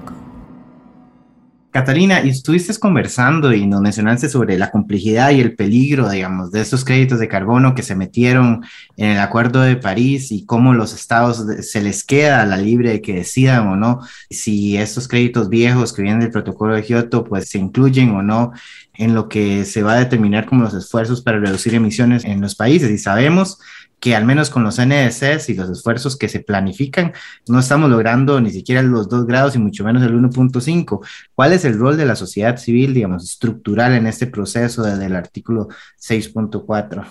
Catalina, 1.77 2.25
y 2.25 2.29
estuviste 2.29 2.73
conversando 2.79 3.53
y 3.53 3.67
nos 3.67 3.81
mencionaste 3.81 4.29
sobre 4.29 4.57
la 4.57 4.71
complejidad 4.71 5.29
y 5.29 5.41
el 5.41 5.53
peligro, 5.53 6.09
digamos, 6.09 6.51
de 6.51 6.61
estos 6.61 6.83
créditos 6.83 7.19
de 7.19 7.27
carbono 7.27 7.75
que 7.75 7.83
se 7.83 7.93
metieron 7.93 8.65
en 8.95 9.11
el 9.11 9.19
Acuerdo 9.19 9.61
de 9.61 9.75
París 9.75 10.31
y 10.31 10.43
cómo 10.43 10.73
los 10.73 10.95
estados 10.95 11.45
se 11.61 11.83
les 11.83 12.03
queda 12.03 12.47
la 12.47 12.57
libre 12.57 12.93
de 12.93 13.01
que 13.03 13.13
decidan 13.13 13.67
o 13.67 13.75
no 13.75 13.99
si 14.27 14.75
estos 14.75 15.07
créditos 15.07 15.49
viejos 15.49 15.93
que 15.93 16.01
vienen 16.01 16.21
del 16.21 16.31
protocolo 16.31 16.73
de 16.73 16.81
Kioto 16.81 17.23
pues 17.23 17.47
se 17.47 17.59
incluyen 17.59 18.09
o 18.09 18.23
no 18.23 18.53
en 18.95 19.13
lo 19.13 19.29
que 19.29 19.63
se 19.63 19.83
va 19.83 19.93
a 19.93 19.99
determinar 19.99 20.47
como 20.47 20.63
los 20.63 20.73
esfuerzos 20.73 21.21
para 21.21 21.37
reducir 21.37 21.75
emisiones 21.75 22.25
en 22.25 22.41
los 22.41 22.55
países. 22.55 22.89
Y 22.89 22.97
sabemos 22.97 23.59
que 23.99 24.15
al 24.15 24.25
menos 24.25 24.49
con 24.49 24.63
los 24.63 24.79
NDCs 24.79 25.49
y 25.49 25.55
los 25.55 25.69
esfuerzos 25.69 26.17
que 26.17 26.29
se 26.29 26.39
planifican, 26.39 27.13
no 27.47 27.59
estamos 27.59 27.89
logrando 27.89 28.39
ni 28.39 28.51
siquiera 28.51 28.81
los 28.81 29.09
2 29.09 29.25
grados 29.25 29.55
y 29.55 29.59
mucho 29.59 29.83
menos 29.83 30.03
el 30.03 30.13
1.5. 30.13 31.05
¿Cuál 31.33 31.53
es 31.53 31.65
el 31.65 31.79
rol 31.79 31.97
de 31.97 32.05
la 32.05 32.15
sociedad 32.15 32.57
civil, 32.57 32.93
digamos, 32.93 33.23
estructural 33.23 33.93
en 33.93 34.07
este 34.07 34.27
proceso 34.27 34.83
desde 34.83 35.05
el 35.05 35.15
artículo 35.15 35.67
6.4? 35.99 37.05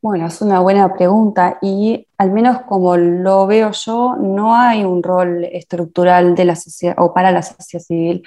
Bueno, 0.00 0.26
es 0.26 0.42
una 0.42 0.58
buena 0.58 0.92
pregunta 0.94 1.58
y 1.62 2.08
al 2.18 2.32
menos 2.32 2.62
como 2.62 2.96
lo 2.96 3.46
veo 3.46 3.70
yo, 3.70 4.16
no 4.16 4.56
hay 4.56 4.82
un 4.84 5.00
rol 5.00 5.44
estructural 5.44 6.34
de 6.34 6.44
la 6.44 6.56
sociedad 6.56 6.96
o 6.98 7.14
para 7.14 7.30
la 7.30 7.42
sociedad 7.42 7.84
civil 7.84 8.24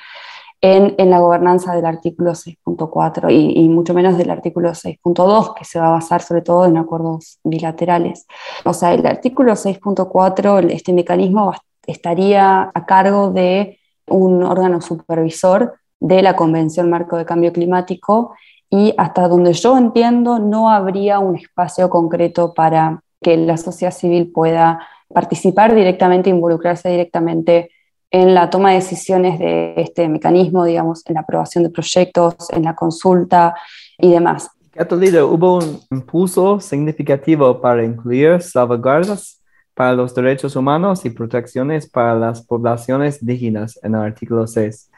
en, 0.62 1.10
la 1.10 1.20
gobernanza 1.20 1.76
del 1.76 1.86
artículo 1.86 2.32
6.4 2.32 3.32
y, 3.32 3.70
mucho 3.70 3.94
menos 3.94 4.18
del 4.18 4.30
artículo 4.30 4.72
6.2, 4.72 5.54
que 5.54 5.66
se 5.66 5.80
va 5.80 5.88
a 5.88 5.92
basar 5.92 6.22
sobre 6.22 6.42
todo 6.42 6.66
en 6.66 6.78
acuerdos 6.78 7.40
bilaterales. 7.44 8.26
O 8.64 8.74
sea, 8.74 8.94
el 8.94 9.06
artículo 9.06 9.54
6.4, 9.54 10.72
este 10.72 10.94
mecanismo 10.94 11.54
estaría 11.86 12.72
a 12.74 12.86
cargo 12.86 13.30
de 13.32 13.80
un 14.08 14.44
órgano 14.44 14.82
supervisor 14.82 15.76
de 16.00 16.22
la 16.22 16.36
Convención 16.36 16.90
Marco 16.90 17.18
de 17.18 17.26
Cambio 17.26 17.54
Climático 17.54 18.36
y 18.70 18.94
hasta 18.98 19.28
donde 19.28 19.54
yo 19.54 19.78
entiendo 19.78 20.40
no 20.40 20.70
habría 20.70 21.20
un 21.20 21.36
espacio 21.36 21.90
concreto 21.90 22.54
para 22.54 23.02
que 23.22 23.38
la 23.38 23.58
sociedad 23.58 23.94
civil 23.94 24.32
pueda 24.32 24.80
participar 25.14 25.74
directamente, 25.74 26.30
involucrarse 26.30 26.90
directamente 26.90 27.72
en 28.16 28.34
la 28.34 28.50
toma 28.50 28.70
de 28.70 28.76
decisiones 28.76 29.38
de 29.40 29.74
este 29.76 30.08
mecanismo, 30.08 30.64
digamos, 30.64 31.06
en 31.06 31.16
la 31.16 31.20
aprobación 31.20 31.66
de 31.66 31.70
proyectos, 31.70 32.50
en 32.52 32.64
la 32.64 32.74
consulta 32.74 33.54
y 33.98 34.10
demás. 34.10 34.50
Catalina, 34.72 35.26
hubo 35.26 35.58
un 35.58 35.82
impulso 35.92 36.62
significativo 36.62 37.60
para 37.60 37.84
incluir 37.84 38.42
salvaguardas 38.42 39.42
para 39.74 39.92
los 39.92 40.16
derechos 40.16 40.56
humanos 40.56 41.04
y 41.04 41.10
protecciones 41.10 41.90
para 41.90 42.16
las 42.16 42.42
poblaciones 42.42 43.22
indígenas 43.22 43.78
en 43.84 43.96
el 43.96 44.02
artículo 44.02 44.48
6. 44.48 44.90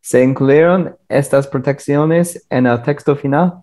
¿Se 0.00 0.24
incluyeron 0.24 0.96
estas 1.08 1.46
protecciones 1.46 2.44
en 2.50 2.66
el 2.66 2.82
texto 2.82 3.14
final? 3.14 3.62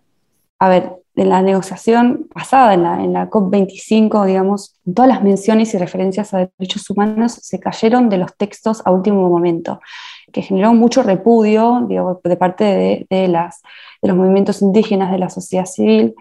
A 0.58 0.70
ver, 0.70 0.94
en 1.16 1.30
la 1.30 1.42
negociación 1.42 2.28
pasada, 2.34 2.74
en 2.74 2.84
la, 2.84 3.04
en 3.04 3.14
la 3.14 3.30
COP25, 3.30 4.26
digamos, 4.26 4.80
todas 4.96 5.10
las 5.10 5.24
menciones 5.24 5.74
y 5.74 5.78
referencias 5.78 6.34
a 6.34 6.50
derechos 6.58 6.90
humanos 6.90 7.34
se 7.34 7.60
cayeron 7.60 8.10
de 8.10 8.18
los 8.18 8.36
textos 8.38 8.82
a 8.86 8.92
último 8.92 9.30
momento, 9.30 9.82
que 10.32 10.42
generó 10.42 10.74
mucho 10.74 11.04
repudio 11.04 11.86
de 12.24 12.38
parte 12.38 13.06
de, 13.10 13.28
las, 13.28 13.62
de 14.02 14.08
los 14.08 14.18
movimientos 14.18 14.62
indígenas, 14.62 15.12
de 15.12 15.20
la 15.20 15.30
sociedad 15.30 15.66
civil. 15.66 16.16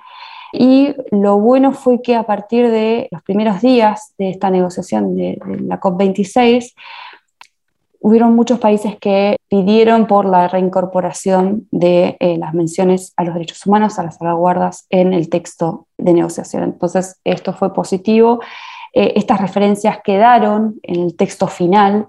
Y 0.52 0.96
lo 1.12 1.38
bueno 1.38 1.70
fue 1.72 2.02
que 2.02 2.16
a 2.16 2.24
partir 2.24 2.68
de 2.68 3.06
los 3.12 3.22
primeros 3.22 3.60
días 3.60 4.14
de 4.18 4.30
esta 4.30 4.50
negociación 4.50 5.14
de, 5.14 5.38
de 5.46 5.60
la 5.60 5.78
COP26, 5.78 6.72
hubieron 8.00 8.34
muchos 8.34 8.58
países 8.58 8.96
que 8.98 9.36
pidieron 9.48 10.06
por 10.06 10.24
la 10.24 10.48
reincorporación 10.48 11.68
de 11.70 12.16
eh, 12.18 12.38
las 12.38 12.54
menciones 12.54 13.12
a 13.16 13.24
los 13.24 13.34
derechos 13.34 13.64
humanos, 13.66 13.98
a 13.98 14.02
las 14.02 14.16
salvaguardas 14.16 14.86
en 14.90 15.12
el 15.12 15.28
texto 15.28 15.86
de 15.98 16.14
negociación. 16.14 16.64
Entonces, 16.64 17.20
esto 17.24 17.52
fue 17.52 17.72
positivo. 17.74 18.40
Eh, 18.92 19.12
estas 19.16 19.40
referencias 19.40 19.98
quedaron 20.02 20.80
en 20.82 21.00
el 21.00 21.16
texto 21.16 21.46
final 21.46 22.08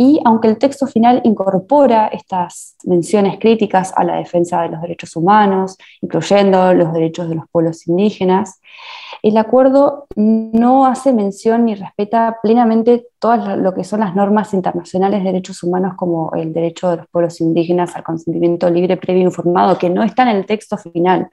y 0.00 0.20
aunque 0.24 0.46
el 0.46 0.58
texto 0.58 0.86
final 0.86 1.20
incorpora 1.24 2.06
estas 2.06 2.76
menciones 2.84 3.38
críticas 3.40 3.92
a 3.96 4.04
la 4.04 4.14
defensa 4.16 4.62
de 4.62 4.68
los 4.68 4.80
derechos 4.80 5.16
humanos, 5.16 5.76
incluyendo 6.00 6.72
los 6.72 6.92
derechos 6.92 7.28
de 7.28 7.34
los 7.34 7.48
pueblos 7.50 7.88
indígenas, 7.88 8.60
el 9.22 9.36
acuerdo 9.36 10.06
no 10.16 10.86
hace 10.86 11.12
mención 11.12 11.64
ni 11.64 11.74
respeta 11.74 12.38
plenamente 12.42 13.06
todas 13.18 13.58
lo 13.58 13.74
que 13.74 13.84
son 13.84 14.00
las 14.00 14.14
normas 14.14 14.54
internacionales 14.54 15.20
de 15.20 15.32
derechos 15.32 15.62
humanos 15.62 15.94
como 15.96 16.32
el 16.34 16.52
derecho 16.52 16.90
de 16.90 16.96
los 16.98 17.06
pueblos 17.08 17.40
indígenas 17.40 17.96
al 17.96 18.04
consentimiento 18.04 18.70
libre, 18.70 18.96
previo 18.96 19.22
informado, 19.22 19.78
que 19.78 19.90
no 19.90 20.02
está 20.02 20.22
en 20.22 20.36
el 20.36 20.46
texto 20.46 20.76
final. 20.76 21.28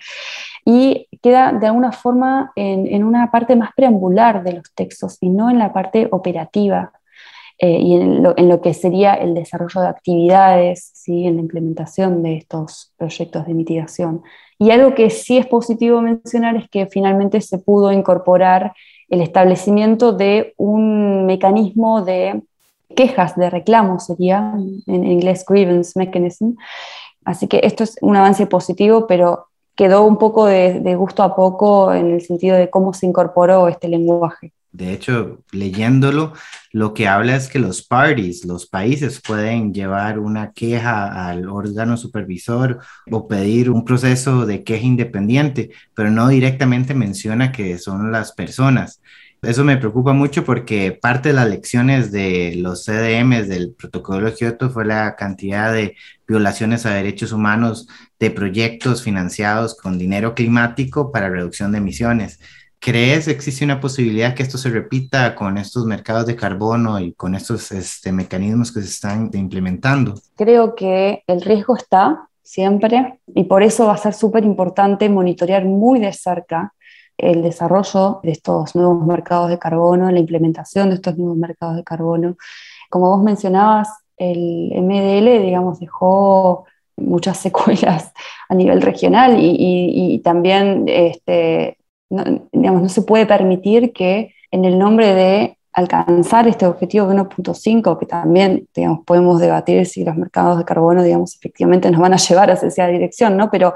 Y 0.65 1.07
queda 1.21 1.51
de 1.53 1.67
alguna 1.67 1.91
forma 1.91 2.51
en, 2.55 2.87
en 2.87 3.03
una 3.03 3.29
parte 3.29 3.55
más 3.55 3.71
preambular 3.75 4.43
de 4.43 4.53
los 4.53 4.73
textos 4.73 5.17
y 5.21 5.29
no 5.29 5.49
en 5.49 5.59
la 5.59 5.71
parte 5.71 6.07
operativa 6.11 6.91
eh, 7.57 7.79
y 7.79 7.95
en 7.95 8.21
lo, 8.21 8.61
que 8.61 8.73
sería 8.73 9.13
el 9.13 9.33
desarrollo 9.33 9.81
de 9.81 9.87
actividades, 9.87 10.91
¿sí? 10.93 11.25
en 11.25 11.35
la 11.35 11.41
implementación 11.41 12.21
de 12.21 12.35
estos 12.35 12.93
proyectos 12.97 13.47
de 13.47 13.53
mitigación. 13.53 14.23
Y 14.59 14.71
algo 14.71 14.93
que 14.93 15.09
sí 15.09 15.37
es 15.37 15.45
positivo 15.47 16.01
mencionar 16.01 16.57
es 16.57 16.69
que 16.69 16.87
finalmente 16.87 17.39
se 17.39 17.57
pudo 17.57 17.91
incorporar 17.93 18.73
el 19.07 19.21
establecimiento 19.21 20.11
de 20.11 20.53
un 20.57 21.25
mecanismo 21.25 22.01
de 22.03 22.41
quejas, 22.95 23.35
de 23.35 23.49
reclamos, 23.49 24.05
sería 24.05 24.53
en 24.87 25.05
inglés 25.05 25.45
grievance 25.47 25.97
mechanism. 25.97 26.55
Así 27.23 27.47
que 27.47 27.61
esto 27.63 27.83
es 27.83 27.97
un 28.01 28.15
avance 28.15 28.47
positivo, 28.47 29.07
pero 29.07 29.47
quedó 29.75 30.03
un 30.03 30.17
poco 30.17 30.45
de 30.45 30.95
gusto 30.95 31.23
a 31.23 31.35
poco 31.35 31.93
en 31.93 32.11
el 32.11 32.21
sentido 32.21 32.57
de 32.57 32.69
cómo 32.69 32.93
se 32.93 33.05
incorporó 33.05 33.67
este 33.67 33.87
lenguaje. 33.87 34.54
De 34.75 34.91
hecho, 34.91 35.43
leyéndolo, 35.51 36.33
lo 36.73 36.93
que 36.93 37.07
habla 37.07 37.37
es 37.37 37.47
que 37.47 37.59
los 37.59 37.81
parties, 37.81 38.43
los 38.43 38.67
países 38.67 39.21
pueden 39.25 39.73
llevar 39.73 40.19
una 40.19 40.51
queja 40.51 41.29
al 41.29 41.47
órgano 41.47 41.95
supervisor 41.95 42.79
o 43.09 43.27
pedir 43.27 43.69
un 43.69 43.85
proceso 43.85 44.45
de 44.45 44.65
queja 44.65 44.85
independiente, 44.85 45.71
pero 45.93 46.11
no 46.11 46.27
directamente 46.27 46.93
menciona 46.93 47.53
que 47.53 47.77
son 47.77 48.11
las 48.11 48.33
personas. 48.33 49.01
Eso 49.41 49.63
me 49.63 49.77
preocupa 49.77 50.11
mucho 50.11 50.43
porque 50.43 50.91
parte 50.91 51.29
de 51.29 51.35
las 51.35 51.47
lecciones 51.47 52.11
de 52.11 52.55
los 52.57 52.83
CDMs 52.83 53.47
del 53.47 53.73
protocolo 53.75 54.25
de 54.25 54.33
Kioto 54.33 54.71
fue 54.71 54.83
la 54.85 55.15
cantidad 55.15 55.71
de 55.71 55.95
violaciones 56.27 56.85
a 56.85 56.93
derechos 56.95 57.31
humanos 57.31 57.87
de 58.19 58.31
proyectos 58.31 59.03
financiados 59.03 59.75
con 59.75 59.97
dinero 59.97 60.35
climático 60.35 61.11
para 61.11 61.29
reducción 61.29 61.71
de 61.71 61.77
emisiones. 61.77 62.39
¿Crees 62.85 63.27
existe 63.27 63.65
una 63.65 63.79
posibilidad 63.79 64.35
que 64.35 64.43
esto 64.43 64.59
se 64.59 64.69
repita 64.69 65.33
con 65.33 65.57
estos 65.57 65.85
mercados 65.85 66.27
de 66.27 66.35
carbono 66.35 66.99
y 66.99 67.13
con 67.13 67.33
estos 67.33 67.71
este, 67.71 68.11
mecanismos 68.11 68.71
que 68.71 68.81
se 68.81 68.89
están 68.89 69.31
implementando? 69.33 70.13
Creo 70.35 70.75
que 70.75 71.23
el 71.25 71.41
riesgo 71.41 71.75
está 71.75 72.29
siempre 72.43 73.17
y 73.33 73.45
por 73.45 73.63
eso 73.63 73.87
va 73.87 73.93
a 73.93 73.97
ser 73.97 74.13
súper 74.13 74.45
importante 74.45 75.09
monitorear 75.09 75.65
muy 75.65 75.99
de 75.99 76.13
cerca 76.13 76.75
el 77.17 77.41
desarrollo 77.41 78.19
de 78.21 78.33
estos 78.33 78.75
nuevos 78.75 79.03
mercados 79.03 79.49
de 79.49 79.57
carbono, 79.57 80.11
la 80.11 80.19
implementación 80.19 80.89
de 80.89 80.95
estos 80.97 81.17
nuevos 81.17 81.37
mercados 81.37 81.77
de 81.77 81.83
carbono. 81.83 82.37
Como 82.91 83.09
vos 83.09 83.23
mencionabas, 83.23 83.89
el 84.15 84.71
MDL, 84.79 85.43
digamos, 85.43 85.79
dejó 85.79 86.65
muchas 86.97 87.37
secuelas 87.39 88.13
a 88.47 88.53
nivel 88.53 88.83
regional 88.83 89.39
y, 89.39 89.55
y 89.57 90.19
también 90.19 90.85
este, 90.87 91.79
no, 92.09 92.47
digamos, 92.51 92.81
no 92.81 92.89
se 92.89 93.01
puede 93.01 93.25
permitir 93.25 93.93
que 93.93 94.33
en 94.51 94.65
el 94.65 94.77
nombre 94.77 95.13
de 95.13 95.57
alcanzar 95.75 96.47
este 96.47 96.65
objetivo 96.65 97.07
de 97.07 97.15
1.5, 97.15 97.99
que 97.99 98.05
también 98.05 98.67
digamos, 98.73 99.01
podemos 99.05 99.41
debatir 99.41 99.85
si 99.85 100.05
los 100.05 100.15
mercados 100.15 100.57
de 100.57 100.63
carbono 100.63 101.03
digamos, 101.03 101.35
efectivamente 101.35 101.91
nos 101.91 101.99
van 101.99 102.13
a 102.13 102.17
llevar 102.17 102.49
hacia 102.49 102.69
esa 102.69 102.87
dirección, 102.87 103.35
¿no? 103.35 103.51
pero 103.51 103.73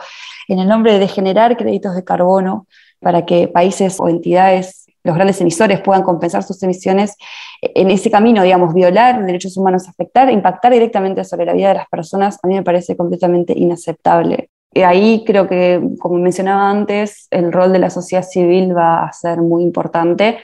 en 0.48 0.60
el 0.60 0.68
nombre 0.68 0.98
de 0.98 1.08
generar 1.10 1.58
créditos 1.58 1.96
de 1.96 2.06
carbono 2.06 2.68
para 3.02 3.26
que 3.26 3.50
países 3.50 3.98
o 4.00 4.08
entidades, 4.08 4.86
los 5.04 5.16
grandes 5.16 5.42
emisores 5.42 5.82
puedan 5.82 6.04
compensar 6.04 6.44
sus 6.44 6.62
emisiones, 6.64 7.16
en 7.62 7.90
ese 7.92 8.12
camino, 8.12 8.44
digamos, 8.44 8.74
violar 8.74 9.26
derechos 9.26 9.56
humanos, 9.58 9.88
afectar, 9.88 10.32
impactar 10.32 10.72
directamente 10.72 11.24
sobre 11.24 11.46
la 11.46 11.54
vida 11.54 11.70
de 11.70 11.76
las 11.76 11.88
personas, 11.88 12.38
a 12.44 12.48
mí 12.48 12.56
me 12.56 12.64
parece 12.64 12.96
completamente 12.96 13.54
inaceptable. 13.56 14.50
Y 14.74 14.82
ahí 14.82 15.24
creo 15.26 15.48
que, 15.48 15.82
como 16.00 16.18
mencionaba 16.20 16.70
antes, 16.70 17.28
el 17.32 17.52
rol 17.52 17.74
de 17.74 17.80
la 17.80 17.90
sociedad 17.90 18.24
civil 18.24 18.76
va 18.76 19.04
a 19.04 19.12
ser 19.14 19.40
muy 19.40 19.64
importante. 19.64 20.40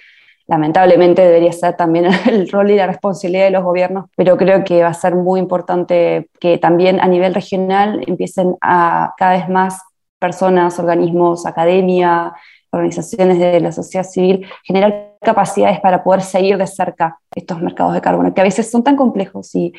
Lamentablemente 0.48 1.22
debería 1.22 1.52
ser 1.52 1.76
también 1.76 2.06
el 2.28 2.50
rol 2.50 2.72
y 2.72 2.76
la 2.76 2.88
responsabilidad 2.88 3.46
de 3.46 3.52
los 3.52 3.64
gobiernos, 3.64 4.06
pero 4.16 4.38
creo 4.38 4.64
que 4.64 4.84
va 4.84 4.90
a 4.90 4.94
ser 4.94 5.16
muy 5.16 5.40
importante 5.40 6.30
que 6.40 6.58
también 6.58 7.00
a 7.00 7.08
nivel 7.08 7.34
regional 7.34 8.04
empiecen 8.08 8.56
a 8.62 9.14
cada 9.18 9.34
vez 9.34 9.50
más 9.50 9.82
personas, 10.20 10.80
organismos, 10.80 11.46
academia, 11.46 12.34
organizaciones 12.72 13.40
de 13.40 13.60
la 13.60 13.72
sociedad 13.72 14.06
civil, 14.06 14.48
generar 14.64 15.16
capacidades 15.22 15.80
para 15.80 16.04
poder 16.04 16.22
seguir 16.22 16.58
de 16.58 16.68
cerca 16.68 17.20
estos 17.34 17.62
mercados 17.62 17.94
de 17.94 18.02
carbono, 18.02 18.34
que 18.34 18.42
a 18.42 18.44
veces 18.44 18.70
son 18.70 18.84
tan 18.84 18.96
complejos 18.96 19.54
y 19.56 19.74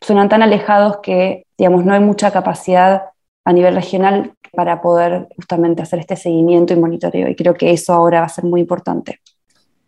suenan 0.00 0.28
tan 0.28 0.42
alejados 0.42 0.98
que, 1.02 1.44
digamos, 1.56 1.84
no 1.84 1.92
hay 1.94 2.00
mucha 2.00 2.30
capacidad 2.30 3.02
a 3.48 3.52
nivel 3.54 3.74
regional 3.74 4.34
para 4.52 4.82
poder 4.82 5.26
justamente 5.34 5.80
hacer 5.80 6.00
este 6.00 6.16
seguimiento 6.16 6.74
y 6.74 6.76
monitoreo. 6.76 7.28
Y 7.28 7.34
creo 7.34 7.54
que 7.54 7.72
eso 7.72 7.94
ahora 7.94 8.20
va 8.20 8.26
a 8.26 8.28
ser 8.28 8.44
muy 8.44 8.60
importante. 8.60 9.20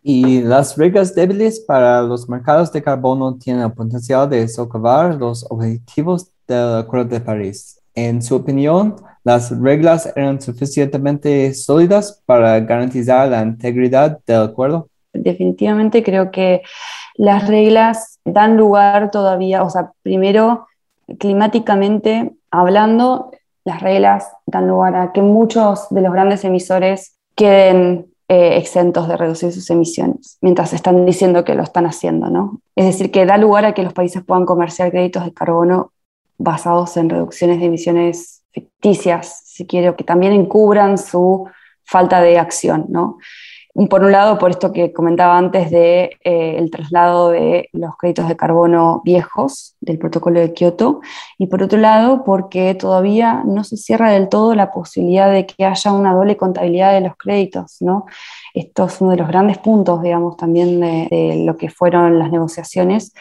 Y 0.03 0.41
las 0.41 0.79
reglas 0.79 1.15
débiles 1.15 1.61
para 1.61 2.01
los 2.01 2.27
mercados 2.27 2.73
de 2.73 2.83
carbono 2.83 3.37
tienen 3.37 3.63
el 3.65 3.73
potencial 3.73 4.31
de 4.31 4.49
socavar 4.49 5.15
los 5.17 5.45
objetivos 5.51 6.29
del 6.49 6.79
Acuerdo 6.79 7.11
de 7.11 7.21
París. 7.21 7.79
En 7.95 8.23
su 8.23 8.37
opinión, 8.37 8.97
las 9.25 9.51
reglas 9.51 10.11
eran 10.17 10.41
suficientemente 10.41 11.53
sólidas 11.53 12.23
para 12.25 12.59
garantizar 12.61 13.29
la 13.29 13.43
integridad 13.43 14.21
del 14.27 14.45
acuerdo. 14.45 14.89
Definitivamente 15.13 16.03
creo 16.03 16.31
que 16.31 16.63
las 17.17 17.47
reglas 17.47 18.21
dan 18.25 18.57
lugar 18.57 19.11
todavía, 19.11 19.63
o 19.65 19.69
sea, 19.69 19.93
primero 20.03 20.67
climáticamente 21.19 22.33
hablando, 22.51 23.33
las 23.65 23.83
reglas 23.83 24.33
dan 24.47 24.69
lugar 24.69 24.97
a 24.97 25.13
que 25.13 25.23
muchos 25.23 25.89
de 25.91 26.01
los 26.01 26.13
grandes 26.13 26.45
emisores 26.45 27.17
queden 27.35 28.07
eh, 28.29 28.57
exentos 28.57 29.09
de 29.09 29.17
reducir 29.17 29.53
sus 29.53 29.69
emisiones, 29.71 30.39
mientras 30.41 30.73
están 30.73 31.05
diciendo 31.05 31.45
que 31.45 31.55
lo 31.55 31.63
están 31.63 31.87
haciendo, 31.87 32.31
¿no? 32.31 32.61
Es 32.77 32.87
decir, 32.87 33.11
que 33.11 33.27
da 33.27 33.37
lugar 33.37 33.65
a 33.65 33.75
que 33.75 33.83
los 33.83 33.93
países 33.93 34.23
puedan 34.23 34.47
comerciar 34.47 34.91
créditos 34.91 35.25
de 35.25 35.35
carbono 35.35 35.93
basados 36.39 36.97
en 36.97 37.11
reducciones 37.11 37.59
de 37.59 37.67
emisiones 37.67 38.43
ficticias, 38.53 39.43
si 39.47 39.67
quiero, 39.67 39.97
que 39.97 40.05
también 40.05 40.33
encubran 40.33 40.97
su 40.97 41.49
falta 41.85 42.21
de 42.21 42.39
acción, 42.39 42.87
¿no? 42.89 43.19
Por 43.89 44.03
un 44.03 44.11
lado, 44.11 44.37
por 44.39 44.51
esto 44.51 44.73
que 44.73 44.93
comentaba 44.93 45.39
antes 45.39 45.71
de 45.71 46.19
eh, 46.25 46.69
traslado 46.73 47.31
de 47.31 47.69
los 47.73 47.97
créditos 47.97 48.29
de 48.29 48.37
carbono 48.37 49.01
viejos 49.05 49.77
del 49.81 49.99
protocolo 49.99 50.41
de 50.41 50.53
Kioto, 50.53 51.01
y 51.39 51.47
por 51.47 51.63
otro 51.63 51.79
lado, 51.79 52.25
porque 52.25 52.75
todavía 52.75 53.43
no 53.45 53.63
se 53.63 53.77
cierra 53.77 54.11
del 54.11 54.29
todo 54.29 54.55
la 54.55 54.73
posibilidad 54.73 55.31
de 55.31 55.47
que 55.47 55.65
haya 55.65 55.93
una 55.93 56.15
doble 56.15 56.37
contabilidad 56.37 56.93
de 56.93 57.01
los 57.01 57.17
créditos, 57.17 57.77
¿no? 57.81 58.07
Esto 58.55 58.87
es 58.87 59.01
uno 59.01 59.13
de 59.13 59.19
los 59.19 59.29
grandes 59.29 59.59
puntos, 59.59 60.03
digamos, 60.03 60.37
también 60.37 60.81
de 60.81 61.45
lo 61.47 61.57
que 61.57 61.71
fueron 61.71 62.19
las 62.19 62.31
negociaciones 62.33 63.15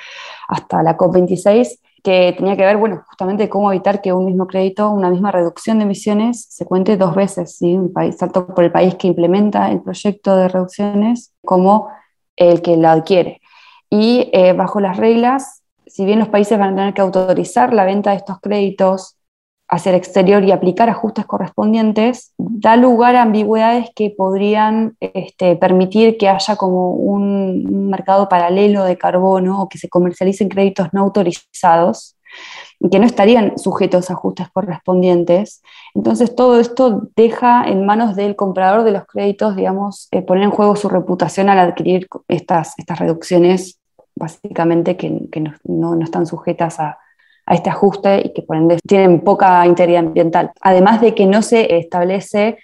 hasta 0.47 0.81
la 0.81 0.97
COP26, 0.97 1.79
que 2.03 2.33
tenía 2.37 2.55
que 2.55 2.65
ver, 2.65 2.77
bueno, 2.77 3.03
justamente 3.07 3.49
cómo 3.49 3.71
evitar 3.71 4.01
que 4.01 4.13
un 4.13 4.25
mismo 4.25 4.47
crédito, 4.47 4.89
una 4.89 5.09
misma 5.09 5.31
reducción 5.31 5.79
de 5.79 5.85
emisiones, 5.85 6.45
se 6.49 6.65
cuente 6.65 6.97
dos 6.97 7.15
veces, 7.15 7.57
¿sí? 7.57 7.75
un 7.75 7.93
país, 7.93 8.17
tanto 8.17 8.47
por 8.47 8.63
el 8.63 8.71
país 8.71 8.95
que 8.95 9.07
implementa 9.07 9.71
el 9.71 9.81
proyecto 9.81 10.35
de 10.35 10.47
reducciones 10.47 11.33
como 11.43 11.89
el 12.35 12.61
que 12.61 12.77
lo 12.77 12.89
adquiere. 12.89 13.41
Y 13.89 14.29
eh, 14.33 14.53
bajo 14.53 14.79
las 14.79 14.97
reglas, 14.97 15.63
si 15.85 16.05
bien 16.05 16.19
los 16.19 16.29
países 16.29 16.57
van 16.57 16.73
a 16.73 16.75
tener 16.75 16.93
que 16.93 17.01
autorizar 17.01 17.73
la 17.73 17.85
venta 17.85 18.11
de 18.11 18.17
estos 18.17 18.39
créditos 18.39 19.18
hacia 19.69 19.91
el 19.91 19.95
exterior 19.95 20.43
y 20.43 20.51
aplicar 20.51 20.89
ajustes 20.89 21.25
correspondientes, 21.27 22.33
da 22.39 22.75
lugar 22.75 23.15
a 23.15 23.21
ambigüedades 23.21 23.91
que 23.95 24.09
podrían 24.09 24.97
este, 24.99 25.55
permitir 25.55 26.17
que 26.17 26.27
haya 26.27 26.55
como 26.55 26.93
un, 26.93 27.89
mercado 27.89 28.29
paralelo 28.29 28.83
de 28.83 28.97
carbono 28.97 29.61
o 29.61 29.69
que 29.69 29.77
se 29.77 29.89
comercialicen 29.89 30.49
créditos 30.49 30.89
no 30.91 31.01
autorizados 31.01 32.15
y 32.79 32.89
que 32.89 32.99
no 32.99 33.05
estarían 33.05 33.57
sujetos 33.57 34.09
a 34.09 34.13
ajustes 34.13 34.49
correspondientes. 34.49 35.61
Entonces 35.93 36.35
todo 36.35 36.59
esto 36.59 37.09
deja 37.15 37.63
en 37.67 37.85
manos 37.85 38.15
del 38.15 38.35
comprador 38.35 38.83
de 38.83 38.91
los 38.91 39.05
créditos, 39.05 39.55
digamos, 39.55 40.07
eh, 40.11 40.21
poner 40.21 40.45
en 40.45 40.51
juego 40.51 40.75
su 40.75 40.89
reputación 40.89 41.49
al 41.49 41.59
adquirir 41.59 42.07
estas, 42.27 42.73
estas 42.77 42.99
reducciones, 42.99 43.79
básicamente 44.15 44.97
que, 44.97 45.29
no 45.63 45.99
están 46.01 46.25
sujetas 46.25 46.79
a, 46.79 46.97
a 47.49 47.55
este 47.55 47.69
ajuste 47.71 48.21
y 48.25 48.31
que 48.31 48.43
por 48.43 48.55
ende 48.55 48.77
tienen 48.87 49.21
poca 49.21 49.65
integridad 49.65 50.05
ambiental. 50.05 50.51
Además 50.61 51.01
de 51.01 51.15
que 51.15 51.25
no 51.25 51.41
se 51.41 51.77
establece 51.77 52.59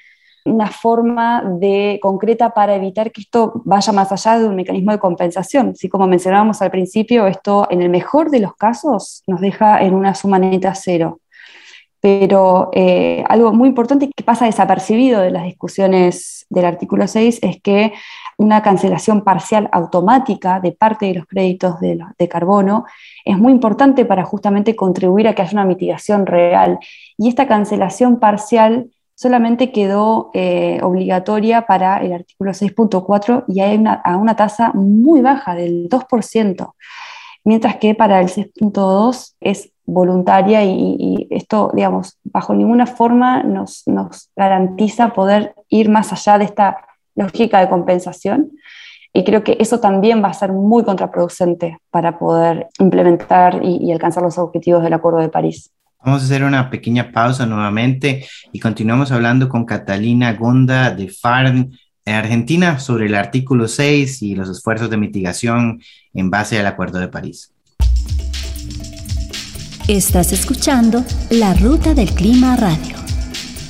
una 0.46 0.68
forma 0.68 1.44
de, 1.60 2.00
concreta 2.04 2.52
para 2.52 2.76
evitar 2.76 3.12
que 3.12 3.22
esto 3.22 3.64
vaya 3.66 3.92
más 3.92 4.12
allá 4.12 4.38
de 4.38 4.48
un 4.48 4.56
mecanismo 4.56 4.92
de 4.92 5.00
compensación. 5.00 5.76
Si 5.76 5.90
como 5.90 6.06
mencionábamos 6.06 6.62
al 6.62 6.70
principio, 6.70 7.26
esto 7.26 7.68
en 7.72 7.82
el 7.82 7.90
mejor 7.90 8.30
de 8.30 8.42
los 8.42 8.56
casos 8.56 9.24
nos 9.26 9.42
deja 9.42 9.82
en 9.82 9.96
una 9.96 10.14
suma 10.14 10.38
neta 10.38 10.76
cero. 10.76 11.20
Pero 12.00 12.70
eh, 12.74 13.24
algo 13.28 13.54
muy 13.54 13.70
importante 13.70 14.08
que 14.16 14.24
pasa 14.24 14.46
desapercibido 14.46 15.22
de 15.22 15.32
las 15.32 15.46
discusiones 15.46 16.46
del 16.52 16.66
artículo 16.66 17.08
6 17.08 17.40
es 17.42 17.60
que 17.64 17.94
una 18.38 18.62
cancelación 18.62 19.24
parcial 19.24 19.70
automática 19.72 20.60
de 20.60 20.72
parte 20.72 21.08
de 21.08 21.16
los 21.16 21.26
créditos 21.26 21.80
de, 21.80 22.28
carbono 22.28 22.86
es 23.24 23.38
muy 23.38 23.52
importante 23.52 24.06
para 24.06 24.26
justamente 24.26 24.76
contribuir 24.76 25.28
a 25.28 25.34
que 25.34 25.42
haya 25.42 25.54
una 25.54 25.66
mitigación 25.66 26.26
real. 26.26 26.80
Y 27.18 27.30
esta 27.30 27.48
cancelación 27.48 28.20
parcial 28.20 28.90
solamente 29.14 29.72
quedó 29.72 30.32
eh, 30.34 30.80
obligatoria 30.84 31.66
para 31.66 31.98
el 31.98 32.14
artículo 32.14 32.52
6.4 32.52 33.46
y 33.48 33.62
hay 33.62 33.78
una, 33.78 33.94
a 33.94 34.18
una 34.18 34.36
tasa 34.36 34.72
muy 34.74 35.22
baja 35.22 35.56
del 35.56 35.88
2%, 35.88 36.74
mientras 37.46 37.78
que 37.78 37.96
para 37.96 38.20
el 38.20 38.28
6.2 38.28 39.36
es 39.40 39.72
voluntaria 39.86 40.64
y, 40.64 41.28
esto, 41.30 41.72
digamos, 41.74 42.18
bajo 42.24 42.54
ninguna 42.54 42.88
forma 42.88 43.44
nos, 43.44 43.84
nos 43.86 44.32
garantiza 44.36 45.14
poder 45.14 45.54
ir 45.70 45.90
más 45.90 46.12
allá 46.12 46.40
de 46.40 46.46
esta 46.46 46.78
lógica 47.16 47.60
de 47.60 47.70
compensación. 47.70 48.52
Y 49.14 49.24
creo 49.24 49.46
que 49.46 49.56
eso 49.62 49.80
también 49.80 50.22
va 50.22 50.28
a 50.28 50.34
ser 50.34 50.52
muy 50.52 50.84
contraproducente 50.84 51.78
para 51.90 52.20
poder 52.20 52.68
implementar 52.80 53.62
y, 53.64 53.90
alcanzar 53.94 54.22
los 54.22 54.38
objetivos 54.38 54.84
del 54.84 54.92
Acuerdo 54.92 55.20
de 55.20 55.30
París. 55.30 55.72
Vamos 56.04 56.22
a 56.22 56.26
hacer 56.26 56.44
una 56.44 56.70
pequeña 56.70 57.14
pausa 57.14 57.46
nuevamente 57.46 58.26
y 58.52 58.60
continuamos 58.60 59.14
hablando 59.14 59.48
con 59.48 59.64
Catalina 59.64 60.34
Gonda 60.34 60.92
de 60.92 61.08
FARN 61.08 61.72
Argentina 62.06 62.78
sobre 62.78 63.06
el 63.06 63.16
artículo 63.16 63.70
6 63.70 64.22
y 64.22 64.36
los 64.36 64.50
esfuerzos 64.50 64.90
de 64.90 64.98
mitigación 64.98 65.82
en 66.14 66.30
base 66.30 66.60
al 66.60 66.68
Acuerdo 66.68 67.00
de 67.00 67.08
París. 67.08 67.54
Estás 69.88 70.34
escuchando 70.34 71.06
La 71.30 71.54
Ruta 71.54 71.94
del 71.94 72.12
Clima 72.12 72.58
Radio. 72.58 72.98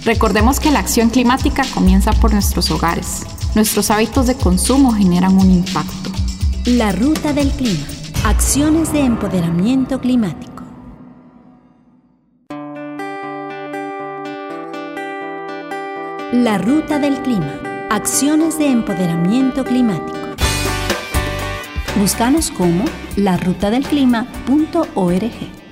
Recordemos 0.06 0.60
que 0.60 0.72
la 0.72 0.80
acción 0.80 1.10
climática 1.10 1.64
comienza 1.74 2.12
por 2.14 2.34
nuestros 2.34 2.72
hogares 2.72 3.26
nuestros 3.56 3.90
hábitos 3.90 4.28
de 4.28 4.36
consumo 4.36 4.94
generan 4.94 5.36
un 5.38 5.50
impacto. 5.50 6.12
La 6.66 6.92
ruta 6.92 7.34
del 7.34 7.50
clima. 7.52 7.86
Acciones 8.26 8.92
de 8.92 9.00
empoderamiento 9.00 10.02
climático. 10.02 10.64
La 16.34 16.58
ruta 16.58 17.00
del 17.00 17.22
clima. 17.22 17.62
Acciones 17.90 18.58
de 18.58 18.68
empoderamiento 18.68 19.64
climático. 19.64 20.18
Búscanos 21.98 22.52
como 22.52 22.84
larutadelclima.org. 23.16 25.65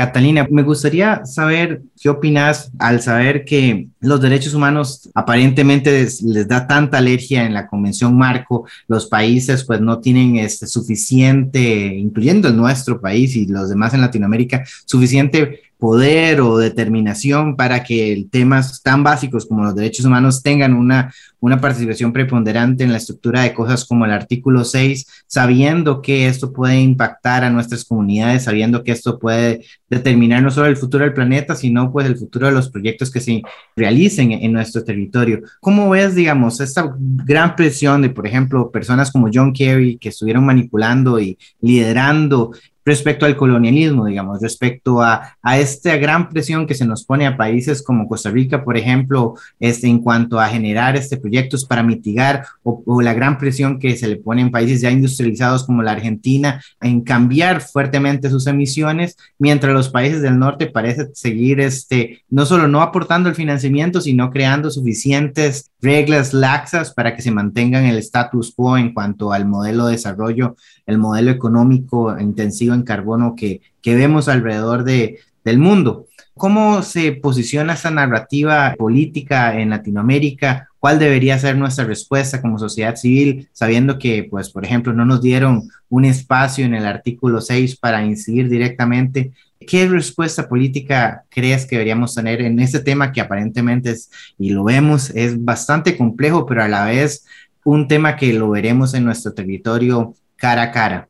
Catalina, 0.00 0.48
me 0.50 0.62
gustaría 0.62 1.26
saber 1.26 1.82
qué 2.00 2.08
opinas 2.08 2.72
al 2.78 3.02
saber 3.02 3.44
que 3.44 3.88
los 4.00 4.18
derechos 4.18 4.54
humanos 4.54 5.10
aparentemente 5.14 6.08
les, 6.22 6.48
da 6.48 6.66
tanta 6.66 6.96
alergia 6.96 7.44
en 7.44 7.52
la 7.52 7.66
Convención 7.66 8.16
Marco, 8.16 8.66
los 8.88 9.04
países 9.04 9.62
pues 9.62 9.82
no 9.82 10.00
tienen 10.00 10.36
este, 10.36 10.66
suficiente, 10.66 11.60
incluyendo 11.84 12.48
el 12.48 12.56
nuestro 12.56 12.98
país 12.98 13.36
y 13.36 13.44
los 13.44 13.68
demás 13.68 13.92
en 13.92 14.00
Latinoamérica, 14.00 14.64
suficiente 14.86 15.60
poder 15.80 16.42
o 16.42 16.58
determinación 16.58 17.56
para 17.56 17.82
que 17.82 18.26
temas 18.30 18.82
tan 18.82 19.02
básicos 19.02 19.46
como 19.46 19.64
los 19.64 19.74
derechos 19.74 20.04
humanos 20.04 20.42
tengan 20.42 20.74
una, 20.74 21.12
una 21.40 21.60
participación 21.60 22.12
preponderante 22.12 22.84
en 22.84 22.92
la 22.92 22.98
estructura 22.98 23.40
de 23.40 23.54
cosas 23.54 23.84
como 23.86 24.04
el 24.04 24.12
artículo 24.12 24.64
6, 24.64 25.24
sabiendo 25.26 26.02
que 26.02 26.28
esto 26.28 26.52
puede 26.52 26.78
impactar 26.80 27.44
a 27.44 27.50
nuestras 27.50 27.84
comunidades, 27.84 28.44
sabiendo 28.44 28.84
que 28.84 28.92
esto 28.92 29.18
puede 29.18 29.64
determinar 29.88 30.42
no 30.42 30.50
solo 30.50 30.66
el 30.66 30.76
futuro 30.76 31.04
del 31.04 31.14
planeta, 31.14 31.56
sino 31.56 31.90
pues 31.90 32.06
el 32.06 32.16
futuro 32.16 32.46
de 32.46 32.52
los 32.52 32.68
proyectos 32.68 33.10
que 33.10 33.20
se 33.20 33.42
realicen 33.74 34.32
en 34.32 34.52
nuestro 34.52 34.84
territorio. 34.84 35.40
¿Cómo 35.60 35.88
ves, 35.88 36.14
digamos, 36.14 36.60
esta 36.60 36.94
gran 36.98 37.56
presión 37.56 38.02
de, 38.02 38.10
por 38.10 38.26
ejemplo, 38.26 38.70
personas 38.70 39.10
como 39.10 39.30
John 39.32 39.54
Kerry 39.54 39.96
que 39.96 40.10
estuvieron 40.10 40.44
manipulando 40.44 41.18
y 41.18 41.38
liderando 41.62 42.52
respecto 42.84 43.26
al 43.26 43.36
colonialismo, 43.36 44.06
digamos, 44.06 44.40
respecto 44.40 45.02
a, 45.02 45.36
a, 45.42 45.58
esta 45.58 45.96
gran 45.96 46.28
presión 46.28 46.66
que 46.66 46.74
se 46.74 46.86
nos 46.86 47.04
pone 47.04 47.26
a 47.26 47.36
países 47.36 47.82
como 47.82 48.08
Costa 48.08 48.30
Rica, 48.30 48.64
por 48.64 48.76
ejemplo, 48.76 49.34
este, 49.58 49.86
en 49.86 49.98
cuanto 50.00 50.40
a 50.40 50.48
generar 50.48 50.96
este 50.96 51.16
proyectos 51.16 51.64
para 51.64 51.82
mitigar 51.82 52.46
o, 52.62 53.00
la 53.02 53.14
gran 53.14 53.38
presión 53.38 53.78
que 53.78 53.96
se 53.96 54.08
le 54.08 54.16
pone 54.16 54.42
en 54.42 54.50
países 54.50 54.80
ya 54.80 54.90
industrializados 54.90 55.64
como 55.64 55.82
la 55.82 55.92
Argentina 55.92 56.60
en 56.80 57.02
cambiar 57.02 57.60
fuertemente 57.60 58.30
sus 58.30 58.46
emisiones, 58.46 59.16
mientras 59.38 59.72
los 59.72 59.88
países 59.88 60.22
del 60.22 60.38
norte 60.38 60.66
parecen 60.66 61.10
seguir 61.14 61.60
este, 61.60 62.24
no 62.28 62.46
solo 62.46 62.68
no 62.68 62.82
aportando 62.82 63.28
el 63.28 63.34
financiamiento, 63.34 64.00
sino 64.00 64.30
creando 64.30 64.70
suficientes 64.70 65.70
reglas 65.80 66.34
laxas 66.34 66.92
para 66.92 67.14
que 67.14 67.22
se 67.22 67.30
mantengan 67.30 67.84
el 67.84 67.98
status 67.98 68.52
quo 68.54 68.76
en 68.76 68.92
cuanto 68.92 69.32
al 69.32 69.46
modelo 69.46 69.86
de 69.86 69.92
desarrollo, 69.92 70.56
el 70.86 70.98
modelo 70.98 71.30
económico 71.30 72.18
intensivo 72.18 72.74
en 72.74 72.82
carbono 72.82 73.34
que, 73.36 73.60
que 73.82 73.94
vemos 73.94 74.28
alrededor 74.28 74.84
de, 74.84 75.18
del 75.44 75.58
mundo. 75.58 76.06
¿Cómo 76.34 76.82
se 76.82 77.12
posiciona 77.12 77.74
esta 77.74 77.90
narrativa 77.90 78.74
política 78.78 79.60
en 79.60 79.70
Latinoamérica? 79.70 80.68
¿Cuál 80.78 80.98
debería 80.98 81.38
ser 81.38 81.56
nuestra 81.56 81.84
respuesta 81.84 82.40
como 82.40 82.58
sociedad 82.58 82.96
civil, 82.96 83.48
sabiendo 83.52 83.98
que, 83.98 84.24
pues, 84.24 84.48
por 84.48 84.64
ejemplo, 84.64 84.94
no 84.94 85.04
nos 85.04 85.20
dieron 85.20 85.68
un 85.90 86.04
espacio 86.06 86.64
en 86.64 86.74
el 86.74 86.86
artículo 86.86 87.42
6 87.42 87.76
para 87.76 88.02
incidir 88.04 88.48
directamente? 88.48 89.32
¿Qué 89.66 89.86
respuesta 89.86 90.48
política 90.48 91.24
crees 91.28 91.66
que 91.66 91.76
deberíamos 91.76 92.14
tener 92.14 92.40
en 92.40 92.58
este 92.60 92.80
tema 92.80 93.12
que 93.12 93.20
aparentemente 93.20 93.90
es, 93.90 94.10
y 94.38 94.50
lo 94.50 94.64
vemos, 94.64 95.10
es 95.10 95.44
bastante 95.44 95.98
complejo, 95.98 96.46
pero 96.46 96.62
a 96.62 96.68
la 96.68 96.86
vez 96.86 97.26
un 97.64 97.86
tema 97.86 98.16
que 98.16 98.32
lo 98.32 98.48
veremos 98.48 98.94
en 98.94 99.04
nuestro 99.04 99.34
territorio 99.34 100.14
cara 100.40 100.62
a 100.62 100.70
cara? 100.72 101.08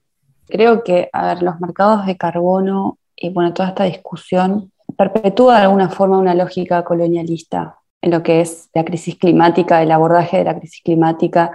Creo 0.49 0.83
que, 0.83 1.09
a 1.13 1.29
ver, 1.29 1.43
los 1.43 1.61
mercados 1.61 2.05
de 2.05 2.17
carbono 2.17 2.99
y 3.17 3.31
bueno, 3.31 3.55
toda 3.55 3.69
esta 3.69 3.85
discusión 3.85 4.73
perpetúa 4.97 5.59
de 5.59 5.63
alguna 5.63 5.89
forma 5.89 6.19
una 6.19 6.35
lógica 6.35 6.83
colonialista 6.85 7.77
en 8.03 8.11
lo 8.11 8.23
que 8.23 8.41
es 8.41 8.69
la 8.75 8.85
crisis 8.85 9.17
climática, 9.17 9.83
el 9.83 9.93
abordaje 9.93 10.39
de 10.39 10.45
la 10.45 10.59
crisis 10.59 10.83
climática, 10.83 11.53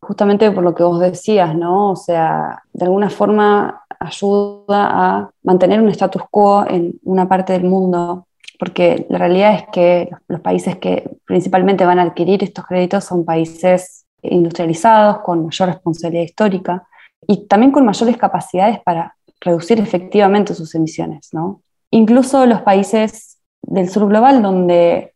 justamente 0.00 0.50
por 0.52 0.62
lo 0.62 0.74
que 0.74 0.84
vos 0.84 1.00
decías, 1.00 1.54
¿no? 1.56 1.90
O 1.90 1.96
sea, 1.96 2.62
de 2.72 2.84
alguna 2.84 3.10
forma 3.10 3.82
ayuda 3.98 4.64
a 4.68 5.30
mantener 5.42 5.80
un 5.80 5.88
status 5.88 6.22
quo 6.30 6.64
en 6.68 6.94
una 7.02 7.28
parte 7.28 7.54
del 7.54 7.64
mundo, 7.64 8.26
porque 8.58 9.06
la 9.08 9.18
realidad 9.18 9.54
es 9.54 9.64
que 9.72 10.10
los 10.28 10.40
países 10.40 10.76
que 10.76 11.10
principalmente 11.24 11.84
van 11.84 11.98
a 11.98 12.02
adquirir 12.02 12.44
estos 12.44 12.66
créditos 12.66 13.04
son 13.04 13.24
países 13.24 14.06
industrializados, 14.22 15.18
con 15.20 15.46
mayor 15.46 15.68
responsabilidad 15.68 16.24
histórica 16.24 16.86
y 17.26 17.46
también 17.46 17.72
con 17.72 17.84
mayores 17.84 18.16
capacidades 18.16 18.80
para 18.80 19.16
reducir 19.40 19.80
efectivamente 19.80 20.54
sus 20.54 20.74
emisiones, 20.74 21.30
¿no? 21.32 21.62
Incluso 21.90 22.46
los 22.46 22.62
países 22.62 23.38
del 23.62 23.88
sur 23.88 24.08
global, 24.08 24.42
donde 24.42 25.14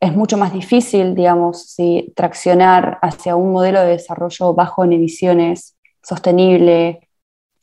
es 0.00 0.14
mucho 0.14 0.36
más 0.36 0.52
difícil, 0.52 1.14
digamos, 1.14 1.74
traccionar 2.14 2.98
hacia 3.02 3.36
un 3.36 3.52
modelo 3.52 3.80
de 3.80 3.88
desarrollo 3.88 4.54
bajo 4.54 4.84
en 4.84 4.92
emisiones, 4.92 5.76
sostenible, 6.02 7.08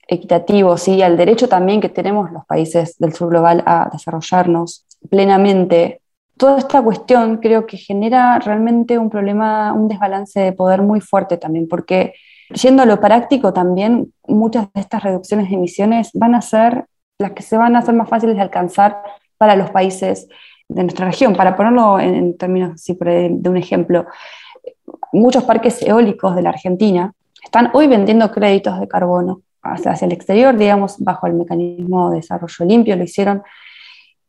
equitativo, 0.08 0.78
¿sí? 0.78 1.02
al 1.02 1.16
derecho 1.16 1.48
también 1.48 1.80
que 1.80 1.90
tenemos 1.90 2.32
los 2.32 2.46
países 2.46 2.98
del 2.98 3.14
sur 3.14 3.30
global 3.30 3.64
a 3.66 3.90
desarrollarnos 3.92 4.86
plenamente. 5.10 6.02
Toda 6.38 6.58
esta 6.58 6.82
cuestión 6.82 7.38
creo 7.38 7.66
que 7.66 7.78
genera 7.78 8.40
realmente 8.40 8.98
un 8.98 9.10
problema, 9.10 9.72
un 9.74 9.88
desbalance 9.88 10.40
de 10.40 10.52
poder 10.52 10.82
muy 10.82 11.00
fuerte 11.00 11.38
también, 11.38 11.68
porque 11.68 12.14
yendo 12.54 12.84
a 12.84 12.86
lo 12.86 13.00
práctico 13.00 13.54
también, 13.54 14.14
muchas 14.28 14.72
de 14.74 14.82
estas 14.82 15.04
reducciones 15.04 15.50
de 15.50 15.56
emisiones 15.56 16.12
van 16.14 16.36
a 16.36 16.42
ser 16.42 16.86
las 17.20 17.32
que 17.32 17.44
se 17.44 17.58
van 17.58 17.76
a 17.76 17.80
hacer 17.80 17.96
más 17.96 18.10
fáciles 18.10 18.36
de 18.36 18.42
alcanzar 18.42 19.02
para 19.38 19.56
los 19.56 19.72
países 19.72 20.28
de 20.68 20.84
nuestra 20.84 21.06
región. 21.06 21.36
Para 21.36 21.56
ponerlo 21.56 22.00
en, 22.00 22.38
términos 22.38 22.84
de 22.86 23.50
un 23.50 23.58
ejemplo, 23.58 24.06
muchos 25.12 25.44
parques 25.44 25.82
eólicos 25.82 26.36
de 26.36 26.42
la 26.42 26.50
Argentina 26.50 27.14
están 27.44 27.72
hoy 27.74 27.88
vendiendo 27.88 28.32
créditos 28.32 28.80
de 28.80 28.88
carbono 28.88 29.42
hacia, 29.62 30.06
el 30.06 30.12
exterior, 30.12 30.58
digamos, 30.58 30.98
bajo 31.00 31.28
el 31.28 31.34
mecanismo 31.34 32.10
de 32.10 32.18
desarrollo 32.18 32.66
limpio, 32.66 32.96
lo 32.96 33.04
hicieron. 33.04 33.44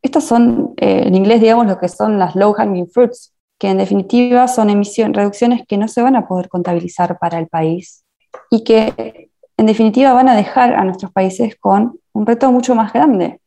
Estas 0.02 0.24
son, 0.24 0.74
eh, 0.76 1.04
en 1.06 1.14
inglés, 1.14 1.40
digamos, 1.40 1.66
lo 1.66 1.78
que 1.78 1.88
son 1.88 2.18
las 2.18 2.36
low 2.36 2.52
hanging 2.52 2.88
fruits, 2.88 3.34
que 3.58 3.70
en 3.70 3.78
definitiva 3.78 4.46
son 4.48 4.70
emisión, 4.70 5.14
reducciones 5.14 5.62
que 5.66 5.78
no 5.78 5.88
se 5.88 6.02
van 6.02 6.16
a 6.16 6.28
poder 6.28 6.48
contabilizar 6.48 7.18
para 7.18 7.38
el 7.38 7.48
país 7.48 8.03
y 8.50 8.64
que 8.64 9.30
en 9.56 9.66
definitiva 9.66 10.12
van 10.12 10.28
a 10.28 10.36
dejar 10.36 10.74
a 10.74 10.84
nuestros 10.84 11.12
países 11.12 11.56
con 11.56 11.98
un 12.12 12.26
reto 12.26 12.50
mucho 12.50 12.74
más 12.74 12.92
grande, 12.92 13.40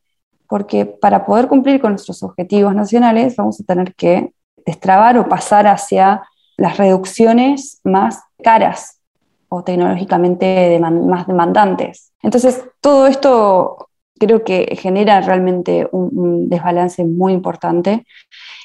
porque 0.48 0.86
para 0.86 1.26
poder 1.26 1.48
cumplir 1.48 1.80
con 1.80 1.92
nuestros 1.92 2.22
objetivos 2.22 2.74
nacionales 2.74 3.36
vamos 3.36 3.60
a 3.60 3.64
tener 3.64 3.94
que 3.94 4.32
destrabar 4.64 5.18
o 5.18 5.28
pasar 5.28 5.66
hacia 5.66 6.22
las 6.56 6.76
reducciones 6.76 7.80
más 7.84 8.22
caras 8.42 9.00
o 9.48 9.62
tecnológicamente 9.62 10.78
más 10.80 11.26
demandantes. 11.26 12.12
Entonces, 12.22 12.64
todo 12.80 13.06
esto 13.06 13.87
creo 14.18 14.44
que 14.44 14.76
genera 14.80 15.20
realmente 15.20 15.88
un, 15.92 16.48
desbalance 16.48 17.04
muy 17.04 17.32
importante 17.32 18.06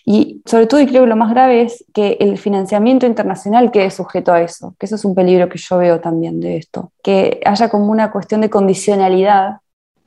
y 0.06 0.42
sobre 0.46 0.68
todo, 0.68 0.82
y 0.82 0.88
creo 0.88 1.04
que 1.04 1.10
lo 1.10 1.16
más 1.16 1.32
grave 1.32 1.62
es 1.62 1.86
que 1.94 2.18
el 2.20 2.38
financiamiento 2.38 3.06
internacional 3.06 3.72
quede 3.72 3.90
sujeto 3.90 4.34
a 4.34 4.42
eso, 4.42 4.76
que 4.78 4.86
eso 4.86 4.96
es 4.96 5.06
un 5.06 5.16
peligro 5.16 5.48
que 5.48 5.58
yo 5.58 5.78
veo 5.78 6.02
también 6.02 6.40
de 6.42 6.58
esto, 6.58 6.92
que 7.02 7.40
haya 7.46 7.70
como 7.70 7.86
una 7.86 8.12
cuestión 8.12 8.42
de 8.42 8.50
condicionalidad 8.50 9.58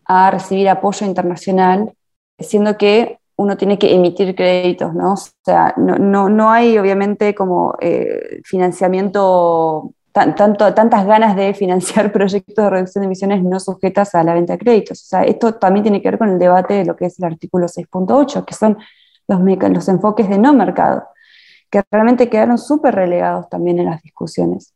a 0.05 0.31
recibir 0.31 0.69
apoyo 0.69 1.07
internacional, 1.07 1.93
siendo 2.39 2.77
que 2.77 3.19
uno 3.37 3.57
tiene 3.57 3.79
que 3.79 3.95
emitir 3.95 4.35
créditos, 4.35 4.95
¿no? 4.95 5.15
O 5.15 5.19
sea, 5.45 5.75
no, 5.77 5.97
no, 5.97 6.29
no 6.29 6.51
hay 6.51 6.79
obviamente 6.79 7.35
como 7.35 7.75
eh, 7.81 8.41
financiamiento, 8.45 9.93
tanto, 10.17 10.75
tantas 10.75 11.07
ganas 11.07 11.37
de 11.37 11.55
financiar 11.55 12.13
proyectos 12.13 12.57
de 12.57 12.71
reducción 12.71 13.03
de 13.03 13.07
emisiones 13.07 13.43
no 13.43 13.61
sujetas 13.61 14.15
a 14.15 14.23
la 14.23 14.35
venta 14.35 14.55
de 14.55 14.59
créditos. 14.59 15.03
O 15.03 15.07
sea, 15.07 15.23
esto 15.25 15.55
también 15.55 15.85
tiene 15.85 16.01
que 16.03 16.11
ver 16.11 16.19
con 16.19 16.31
el 16.31 16.39
debate 16.39 16.75
de 16.75 16.85
lo 16.85 16.97
que 16.97 17.07
es 17.07 17.19
el 17.19 17.27
artículo 17.27 17.67
6.8, 17.67 18.45
que 18.45 18.55
son 18.55 18.79
los, 19.29 19.89
enfoques 19.89 20.29
de 20.29 20.39
no 20.39 20.53
mercado, 20.53 21.05
que 21.71 21.83
realmente 21.91 22.29
quedaron 22.29 22.59
súper 22.59 22.95
relegados 22.95 23.49
también 23.49 23.79
en 23.79 23.87
las 23.87 24.03
discusiones 24.03 24.73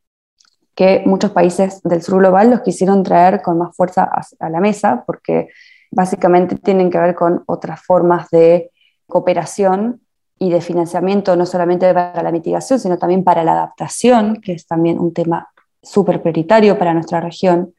que 0.74 1.03
muchos 1.05 1.33
países 1.33 1.83
del 1.83 2.00
sur 2.00 2.20
global 2.20 2.48
los 2.48 2.61
quisieron 2.62 3.03
traer 3.03 3.42
con 3.42 3.59
más 3.59 3.76
fuerza 3.76 4.09
a, 4.38 4.48
la 4.48 4.61
mesa, 4.61 5.05
porque 5.07 5.48
básicamente 5.90 6.57
tienen 6.57 6.90
que 6.90 6.98
ver 6.98 7.14
con 7.14 7.42
otras 7.46 7.83
formas 7.83 8.31
de 8.31 8.70
cooperación 9.07 10.00
y 10.40 10.50
de 10.50 10.61
financiamiento, 10.61 11.37
no 11.37 11.46
solamente 11.46 11.94
para 11.94 12.22
la 12.22 12.33
mitigación, 12.33 12.81
sino 12.81 12.98
también 12.98 13.22
para 13.22 13.44
la 13.44 13.53
adaptación, 13.53 14.40
que 14.40 14.55
es 14.55 14.66
también 14.66 14.98
un 14.98 15.12
tema 15.12 15.48
súper 15.83 16.20
prioritario 16.20 16.76
para 16.79 16.94
nuestra 16.94 17.20
región. 17.20 17.74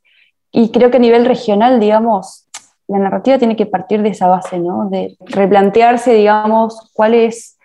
Y 0.51 0.69
creo 0.71 0.91
que 0.91 0.97
a 0.97 1.01
nivel 1.01 1.25
regional, 1.25 1.79
digamos, 1.79 2.47
la 2.87 2.99
narrativa 2.99 3.37
tiene 3.37 3.55
que 3.55 3.65
partir 3.65 4.01
de 4.03 4.09
esa 4.09 4.27
base, 4.27 4.59
¿no? 4.59 4.89
De 4.89 5.17
replantearse, 5.19 6.13
digamos, 6.13 6.91
cuál 6.93 7.15
es 7.15 7.57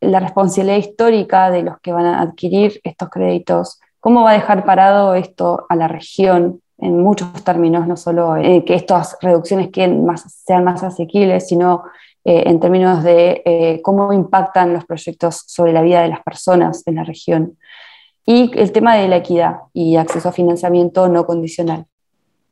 la 0.00 0.20
responsabilidad 0.20 0.78
histórica 0.78 1.50
de 1.50 1.62
los 1.62 1.80
que 1.80 1.92
van 1.92 2.06
a 2.06 2.20
adquirir 2.22 2.80
estos 2.84 3.10
créditos, 3.10 3.80
¿Cómo 4.04 4.22
va 4.22 4.32
a 4.32 4.34
dejar 4.34 4.66
parado 4.66 5.14
esto 5.14 5.64
a 5.70 5.76
la 5.76 5.88
región 5.88 6.60
en 6.76 7.02
muchos 7.02 7.32
términos, 7.42 7.86
no 7.86 7.96
solo 7.96 8.36
eh, 8.36 8.62
que 8.62 8.74
estas 8.74 9.16
reducciones 9.22 9.70
sean 9.72 10.62
más 10.62 10.82
asequibles, 10.82 11.48
sino 11.48 11.84
eh, 12.24 12.44
en 12.46 12.60
términos 12.60 13.02
de 13.02 13.42
eh, 13.44 13.80
cómo 13.82 14.12
impactan 14.12 14.72
los 14.72 14.84
proyectos 14.84 15.44
sobre 15.46 15.72
la 15.72 15.82
vida 15.82 16.02
de 16.02 16.08
las 16.08 16.22
personas 16.22 16.82
en 16.86 16.96
la 16.96 17.04
región? 17.04 17.58
Y 18.26 18.50
el 18.58 18.72
tema 18.72 18.96
de 18.96 19.08
la 19.08 19.16
equidad 19.16 19.56
y 19.72 19.96
acceso 19.96 20.30
a 20.30 20.32
financiamiento 20.32 21.08
no 21.08 21.26
condicional. 21.26 21.86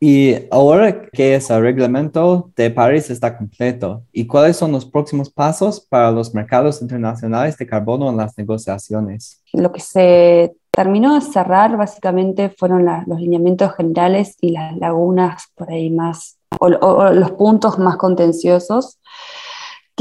Y 0.05 0.35
ahora 0.51 1.09
que 1.13 1.37
ese 1.37 1.61
reglamento 1.61 2.51
de 2.57 2.73
París 2.73 3.09
está 3.09 3.39
completo, 3.39 4.03
¿y 4.13 4.27
cuáles 4.27 4.57
son 4.57 4.73
los 4.73 4.85
próximos 4.85 5.31
pasos 5.31 5.81
para 5.81 6.11
los 6.11 6.35
mercados 6.35 6.83
internacionales 6.83 7.57
de 7.57 7.69
carbono 7.69 8.11
en 8.11 8.17
las 8.17 8.37
negociaciones? 8.37 9.41
Lo 9.53 9.71
que 9.71 9.79
se 9.79 10.57
terminó 10.73 11.15
de 11.15 11.21
cerrar 11.21 11.77
básicamente 11.77 12.51
fueron 12.51 12.85
los 13.07 13.21
lineamientos 13.21 13.77
generales 13.77 14.37
y 14.41 14.51
las 14.51 14.77
lagunas 14.77 15.45
por 15.55 15.71
ahí 15.71 15.89
más 15.91 16.37
o, 16.59 16.69
los 16.69 17.31
puntos 17.33 17.79
más 17.79 17.97
contenciosos. 17.97 18.99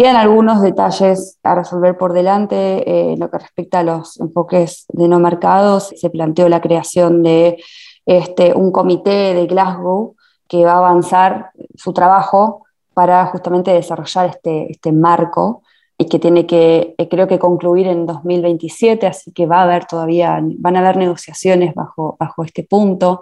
Quedan 0.01 0.15
algunos 0.15 0.63
detalles 0.63 1.37
a 1.43 1.53
resolver 1.53 1.95
por 1.95 2.13
delante 2.13 2.55
eh, 2.55 3.13
en 3.13 3.19
lo 3.19 3.29
que 3.29 3.37
respecta 3.37 3.81
a 3.81 3.83
los 3.83 4.19
enfoques 4.19 4.85
de 4.87 5.07
no 5.07 5.19
marcados. 5.19 5.93
Se 5.95 6.09
planteó 6.09 6.49
la 6.49 6.59
creación 6.59 7.21
de 7.21 7.61
este, 8.07 8.55
un 8.55 8.71
comité 8.71 9.35
de 9.35 9.45
Glasgow 9.45 10.15
que 10.47 10.65
va 10.65 10.71
a 10.71 10.77
avanzar 10.77 11.51
su 11.75 11.93
trabajo 11.93 12.65
para 12.95 13.27
justamente 13.27 13.69
desarrollar 13.69 14.29
este, 14.29 14.71
este 14.71 14.91
marco 14.91 15.61
y 15.99 16.05
que 16.05 16.17
tiene 16.17 16.47
que, 16.47 16.95
eh, 16.97 17.07
creo 17.07 17.27
que 17.27 17.37
concluir 17.37 17.85
en 17.85 18.07
2027, 18.07 19.05
así 19.05 19.31
que 19.31 19.45
va 19.45 19.59
a 19.59 19.63
haber 19.65 19.85
todavía, 19.85 20.39
van 20.41 20.77
a 20.77 20.79
haber 20.79 20.97
negociaciones 20.97 21.75
bajo, 21.75 22.17
bajo 22.19 22.43
este 22.43 22.63
punto. 22.63 23.21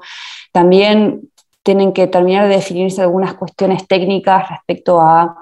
También 0.54 1.30
tienen 1.62 1.92
que 1.92 2.08
terminar 2.08 2.48
de 2.48 2.56
definirse 2.56 3.02
algunas 3.02 3.34
cuestiones 3.34 3.86
técnicas 3.86 4.48
respecto 4.48 5.02
a 5.02 5.36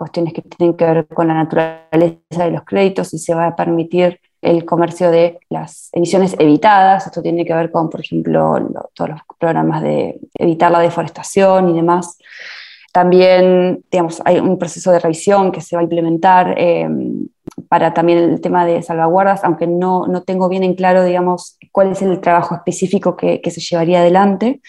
cuestiones 0.00 0.32
que 0.32 0.40
tienen 0.40 0.74
que 0.78 0.86
ver 0.86 1.06
con 1.06 1.28
la 1.28 1.34
naturaleza 1.34 2.16
de 2.38 2.50
los 2.50 2.64
créditos 2.64 3.12
y 3.12 3.18
se 3.18 3.34
va 3.34 3.48
a 3.48 3.54
permitir 3.54 4.18
el 4.40 4.64
comercio 4.64 5.10
de 5.10 5.38
las 5.50 5.90
emisiones 5.92 6.34
evitadas. 6.38 7.06
Esto 7.06 7.20
tiene 7.20 7.44
que 7.44 7.52
ver 7.52 7.70
con, 7.70 7.90
por 7.90 8.00
ejemplo, 8.00 8.56
todos 8.94 9.10
los 9.10 9.20
programas 9.38 9.82
de 9.82 10.18
evitar 10.32 10.70
la 10.70 10.78
deforestación 10.80 11.68
y 11.68 11.74
demás. 11.74 12.16
También, 12.94 13.84
digamos, 13.90 14.22
hay 14.24 14.38
un 14.38 14.58
proceso 14.58 14.90
de 14.90 15.00
revisión 15.00 15.52
que 15.52 15.60
se 15.60 15.76
va 15.76 15.80
a 15.80 15.84
implementar 15.84 16.54
em, 16.56 17.28
para 17.68 17.92
también 17.92 18.18
el 18.20 18.40
tema 18.40 18.64
de 18.64 18.82
salvaguardas, 18.82 19.44
aunque 19.44 19.66
no, 19.66 20.06
no, 20.06 20.22
tengo 20.22 20.48
bien 20.48 20.62
en 20.62 20.74
claro, 20.74 21.04
digamos, 21.04 21.58
cuál 21.72 21.92
es 21.92 22.00
el 22.00 22.20
trabajo 22.22 22.54
específico 22.54 23.18
que, 23.18 23.42
que 23.42 23.50
se 23.50 23.60
llevaría 23.60 24.00
adelante. 24.00 24.62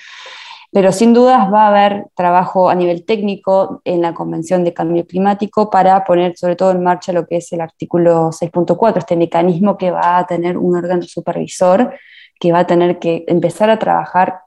Pero 0.72 0.92
sin 0.92 1.14
dudas 1.14 1.52
va 1.52 1.66
a 1.66 1.68
haber 1.68 2.06
trabajo 2.16 2.70
a 2.70 2.76
nivel 2.76 3.06
técnico 3.06 3.82
en 3.84 4.02
la 4.02 4.14
Convención 4.14 4.64
de 4.64 4.74
Cambio 4.74 5.06
Climático 5.06 5.70
para 5.70 6.04
poner 6.06 6.38
sobre 6.38 6.56
todo 6.56 6.72
en 6.72 6.82
marcha 6.82 7.12
lo 7.12 7.28
que 7.28 7.38
es 7.38 7.52
el 7.52 7.62
artículo 7.62 8.32
6.4, 8.32 8.98
este 8.98 9.18
mecanismo 9.18 9.78
que 9.78 9.92
va 9.92 10.18
a 10.18 10.26
tener 10.26 10.58
un 10.58 10.78
órgano 10.78 11.04
supervisor 11.04 11.94
que 12.40 12.52
va 12.52 12.60
a 12.60 12.68
tener 12.68 13.00
que 13.00 13.24
empezar 13.28 13.70
a 13.70 13.78
trabajar 13.78 14.42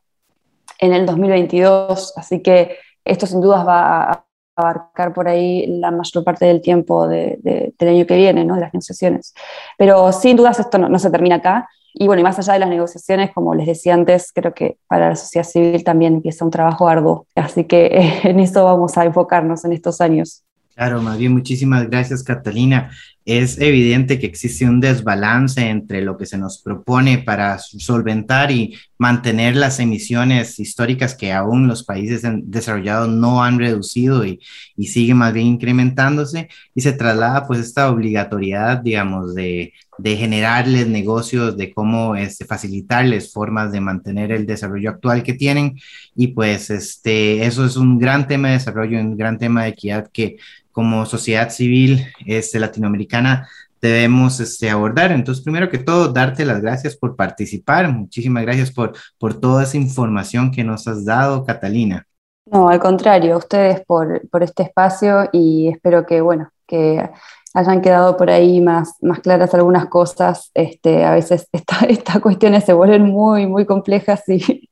en 0.81 0.93
el 0.93 1.07
2022. 1.07 2.15
Así 2.17 2.43
que 2.43 2.77
esto 3.05 3.27
sin 3.27 3.41
dudas 3.41 3.67
va 3.67 4.03
a 4.03 4.25
abarcar 4.57 5.13
por 5.13 5.29
ahí 5.29 5.67
la 5.67 5.91
mayor 5.91 6.25
parte 6.25 6.45
del 6.47 6.61
tiempo 6.61 7.07
del 7.07 7.73
año 7.81 8.07
que 8.07 8.17
viene, 8.17 8.45
¿no? 8.45 8.55
de 8.55 8.63
las 8.63 8.75
negociaciones. 8.75 9.35
Pero 9.79 10.13
sin 10.13 10.37
dudas 10.37 10.59
esto 10.59 10.79
no, 10.79 10.99
se 10.99 11.11
termina 11.11 11.37
acá. 11.37 11.69
Y 11.97 12.09
bueno, 12.09 12.21
y 12.21 12.25
más 12.25 12.39
allá 12.39 12.55
de 12.55 12.59
las 12.59 12.69
negociaciones, 12.69 13.31
como 13.33 13.55
les 13.55 13.67
decía 13.67 13.95
antes, 13.95 14.33
creo 14.35 14.53
que 14.53 14.79
para 14.89 15.11
la 15.11 15.17
sociedad 15.17 15.47
civil 15.47 15.85
también 15.85 16.15
empieza 16.15 16.45
un 16.45 16.51
trabajo 16.51 16.89
arduo. 16.89 17.27
Así 17.37 17.65
que 17.65 18.21
en 18.25 18.41
eso 18.41 18.65
vamos 18.65 18.99
a 18.99 19.05
enfocarnos 19.05 19.65
en 19.65 19.73
estos 19.73 20.01
años. 20.01 20.43
Claro, 20.75 21.01
más 21.01 21.17
bien, 21.17 21.33
muchísimas 21.33 21.89
gracias, 21.89 22.25
Catalina 22.25 22.91
es 23.25 23.59
evidente 23.59 24.19
que 24.19 24.27
existe 24.27 24.67
un 24.67 24.81
desbalance 24.81 25.61
entre 25.69 26.03
lo 26.03 26.19
que 26.19 26.27
se 26.27 26.37
nos 26.37 26.61
propone 26.61 27.19
para 27.19 27.59
solventar 27.59 28.51
y 28.51 28.77
mantener 28.99 29.57
las 29.57 29.81
emisiones 29.81 30.59
históricas 30.59 31.15
que 31.15 31.33
aún 31.33 31.67
los 31.67 31.85
países 31.85 32.23
desarrollados 32.43 33.09
no 33.09 33.43
han 33.43 33.59
reducido 33.59 34.27
y, 34.27 34.41
y 34.77 34.89
sigue 34.89 35.15
más 35.15 35.33
bien 35.33 35.47
incrementándose. 35.47 36.49
Y 36.75 36.83
se 36.83 36.93
traslada 36.93 37.47
pues 37.47 37.61
esta 37.61 37.91
obligatoriedad, 37.91 38.79
digamos, 38.79 39.35
de, 39.35 39.73
de 39.99 40.17
generarles 40.17 40.87
negocios, 40.89 41.57
de 41.57 41.73
cómo 41.73 42.17
este, 42.17 42.45
facilitarles 42.45 43.33
formas 43.33 43.73
de 43.73 43.81
mantener 43.81 44.33
el 44.33 44.47
desarrollo 44.47 44.91
actual 44.91 45.23
que 45.23 45.35
tienen. 45.35 45.79
Y 46.15 46.29
pues 46.29 46.71
este, 46.71 47.47
eso 47.47 47.65
es 47.65 47.77
un 47.77 47.99
gran 47.99 48.27
tema 48.27 48.49
de 48.49 48.55
desarrollo, 48.55 48.99
un 49.01 49.17
gran 49.17 49.39
tema 49.39 49.65
de 49.65 49.71
equidad 49.71 50.11
que 50.13 50.37
como 50.75 51.07
sociedad 51.07 51.51
civil 51.51 52.05
este, 52.27 52.59
latinoamericana 52.59 53.49
debemos 53.81 54.41
este, 54.41 54.71
abordar. 54.71 55.13
Entonces, 55.13 55.45
primero 55.45 55.71
que 55.71 55.79
todo, 55.79 56.13
darte 56.13 56.45
las 56.45 56.61
gracias 56.61 56.97
por 56.97 57.17
participar. 57.17 57.89
Muchísimas 57.89 58.43
gracias 58.43 58.71
por, 58.71 58.93
por 59.19 59.39
toda 59.39 59.63
esa 59.63 59.77
información 59.77 60.51
que 60.51 60.65
nos 60.65 60.89
has 60.89 61.05
dado, 61.05 61.45
Catalina. 61.45 62.07
No, 62.51 62.69
al 62.69 62.81
contrario, 62.81 63.39
ustedes 63.39 63.83
por, 63.87 64.29
por 64.29 64.43
este 64.43 64.65
espacio 64.65 65.29
y 65.33 65.69
espero 65.69 66.05
que, 66.05 66.21
bueno, 66.21 66.51
que 66.67 67.09
hayan 67.55 67.81
quedado 67.81 68.17
por 68.17 68.31
ahí 68.31 68.61
más, 68.61 68.95
más 69.01 69.21
claras 69.21 69.55
algunas 69.55 69.87
cosas. 69.87 70.51
Este, 70.55 71.05
a 71.05 71.13
veces 71.13 71.49
estas 71.89 72.21
cuestiones 72.21 72.65
se 72.65 72.73
vuelven 72.73 73.05
muy, 73.05 73.47
muy 73.47 73.65
complejas 73.65 74.29
y 74.29 74.69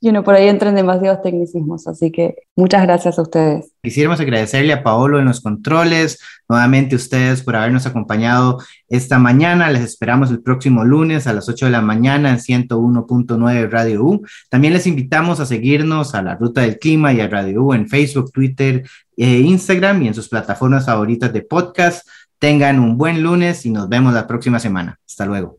y 0.00 0.10
uno 0.10 0.22
por 0.22 0.34
ahí 0.34 0.48
entra 0.48 0.68
en 0.68 0.76
demasiados 0.76 1.22
tecnicismos. 1.22 1.86
Así 1.86 2.12
que 2.12 2.36
muchas 2.56 2.82
gracias 2.82 3.18
a 3.18 3.22
ustedes. 3.22 3.72
Quisiéramos 3.82 4.20
agradecerle 4.20 4.72
a 4.72 4.82
Paolo 4.82 5.18
en 5.18 5.24
los 5.24 5.40
controles, 5.40 6.20
nuevamente 6.48 6.94
ustedes 6.94 7.42
por 7.42 7.56
habernos 7.56 7.86
acompañado 7.86 8.58
esta 8.88 9.18
mañana. 9.18 9.70
Les 9.70 9.82
esperamos 9.82 10.30
el 10.30 10.40
próximo 10.40 10.84
lunes 10.84 11.26
a 11.26 11.32
las 11.32 11.48
8 11.48 11.66
de 11.66 11.72
la 11.72 11.80
mañana 11.80 12.30
en 12.30 12.38
101.9 12.38 13.70
Radio 13.70 14.04
U. 14.04 14.26
También 14.48 14.72
les 14.72 14.86
invitamos 14.86 15.40
a 15.40 15.46
seguirnos 15.46 16.14
a 16.14 16.22
la 16.22 16.36
Ruta 16.36 16.60
del 16.60 16.78
Clima 16.78 17.12
y 17.12 17.20
a 17.20 17.28
Radio 17.28 17.64
U 17.64 17.74
en 17.74 17.88
Facebook, 17.88 18.30
Twitter 18.32 18.84
e 19.16 19.38
Instagram 19.40 20.02
y 20.02 20.08
en 20.08 20.14
sus 20.14 20.28
plataformas 20.28 20.86
favoritas 20.86 21.32
de 21.32 21.42
podcast. 21.42 22.06
Tengan 22.38 22.78
un 22.78 22.96
buen 22.96 23.20
lunes 23.22 23.66
y 23.66 23.70
nos 23.70 23.88
vemos 23.88 24.14
la 24.14 24.28
próxima 24.28 24.60
semana. 24.60 25.00
Hasta 25.04 25.26
luego. 25.26 25.58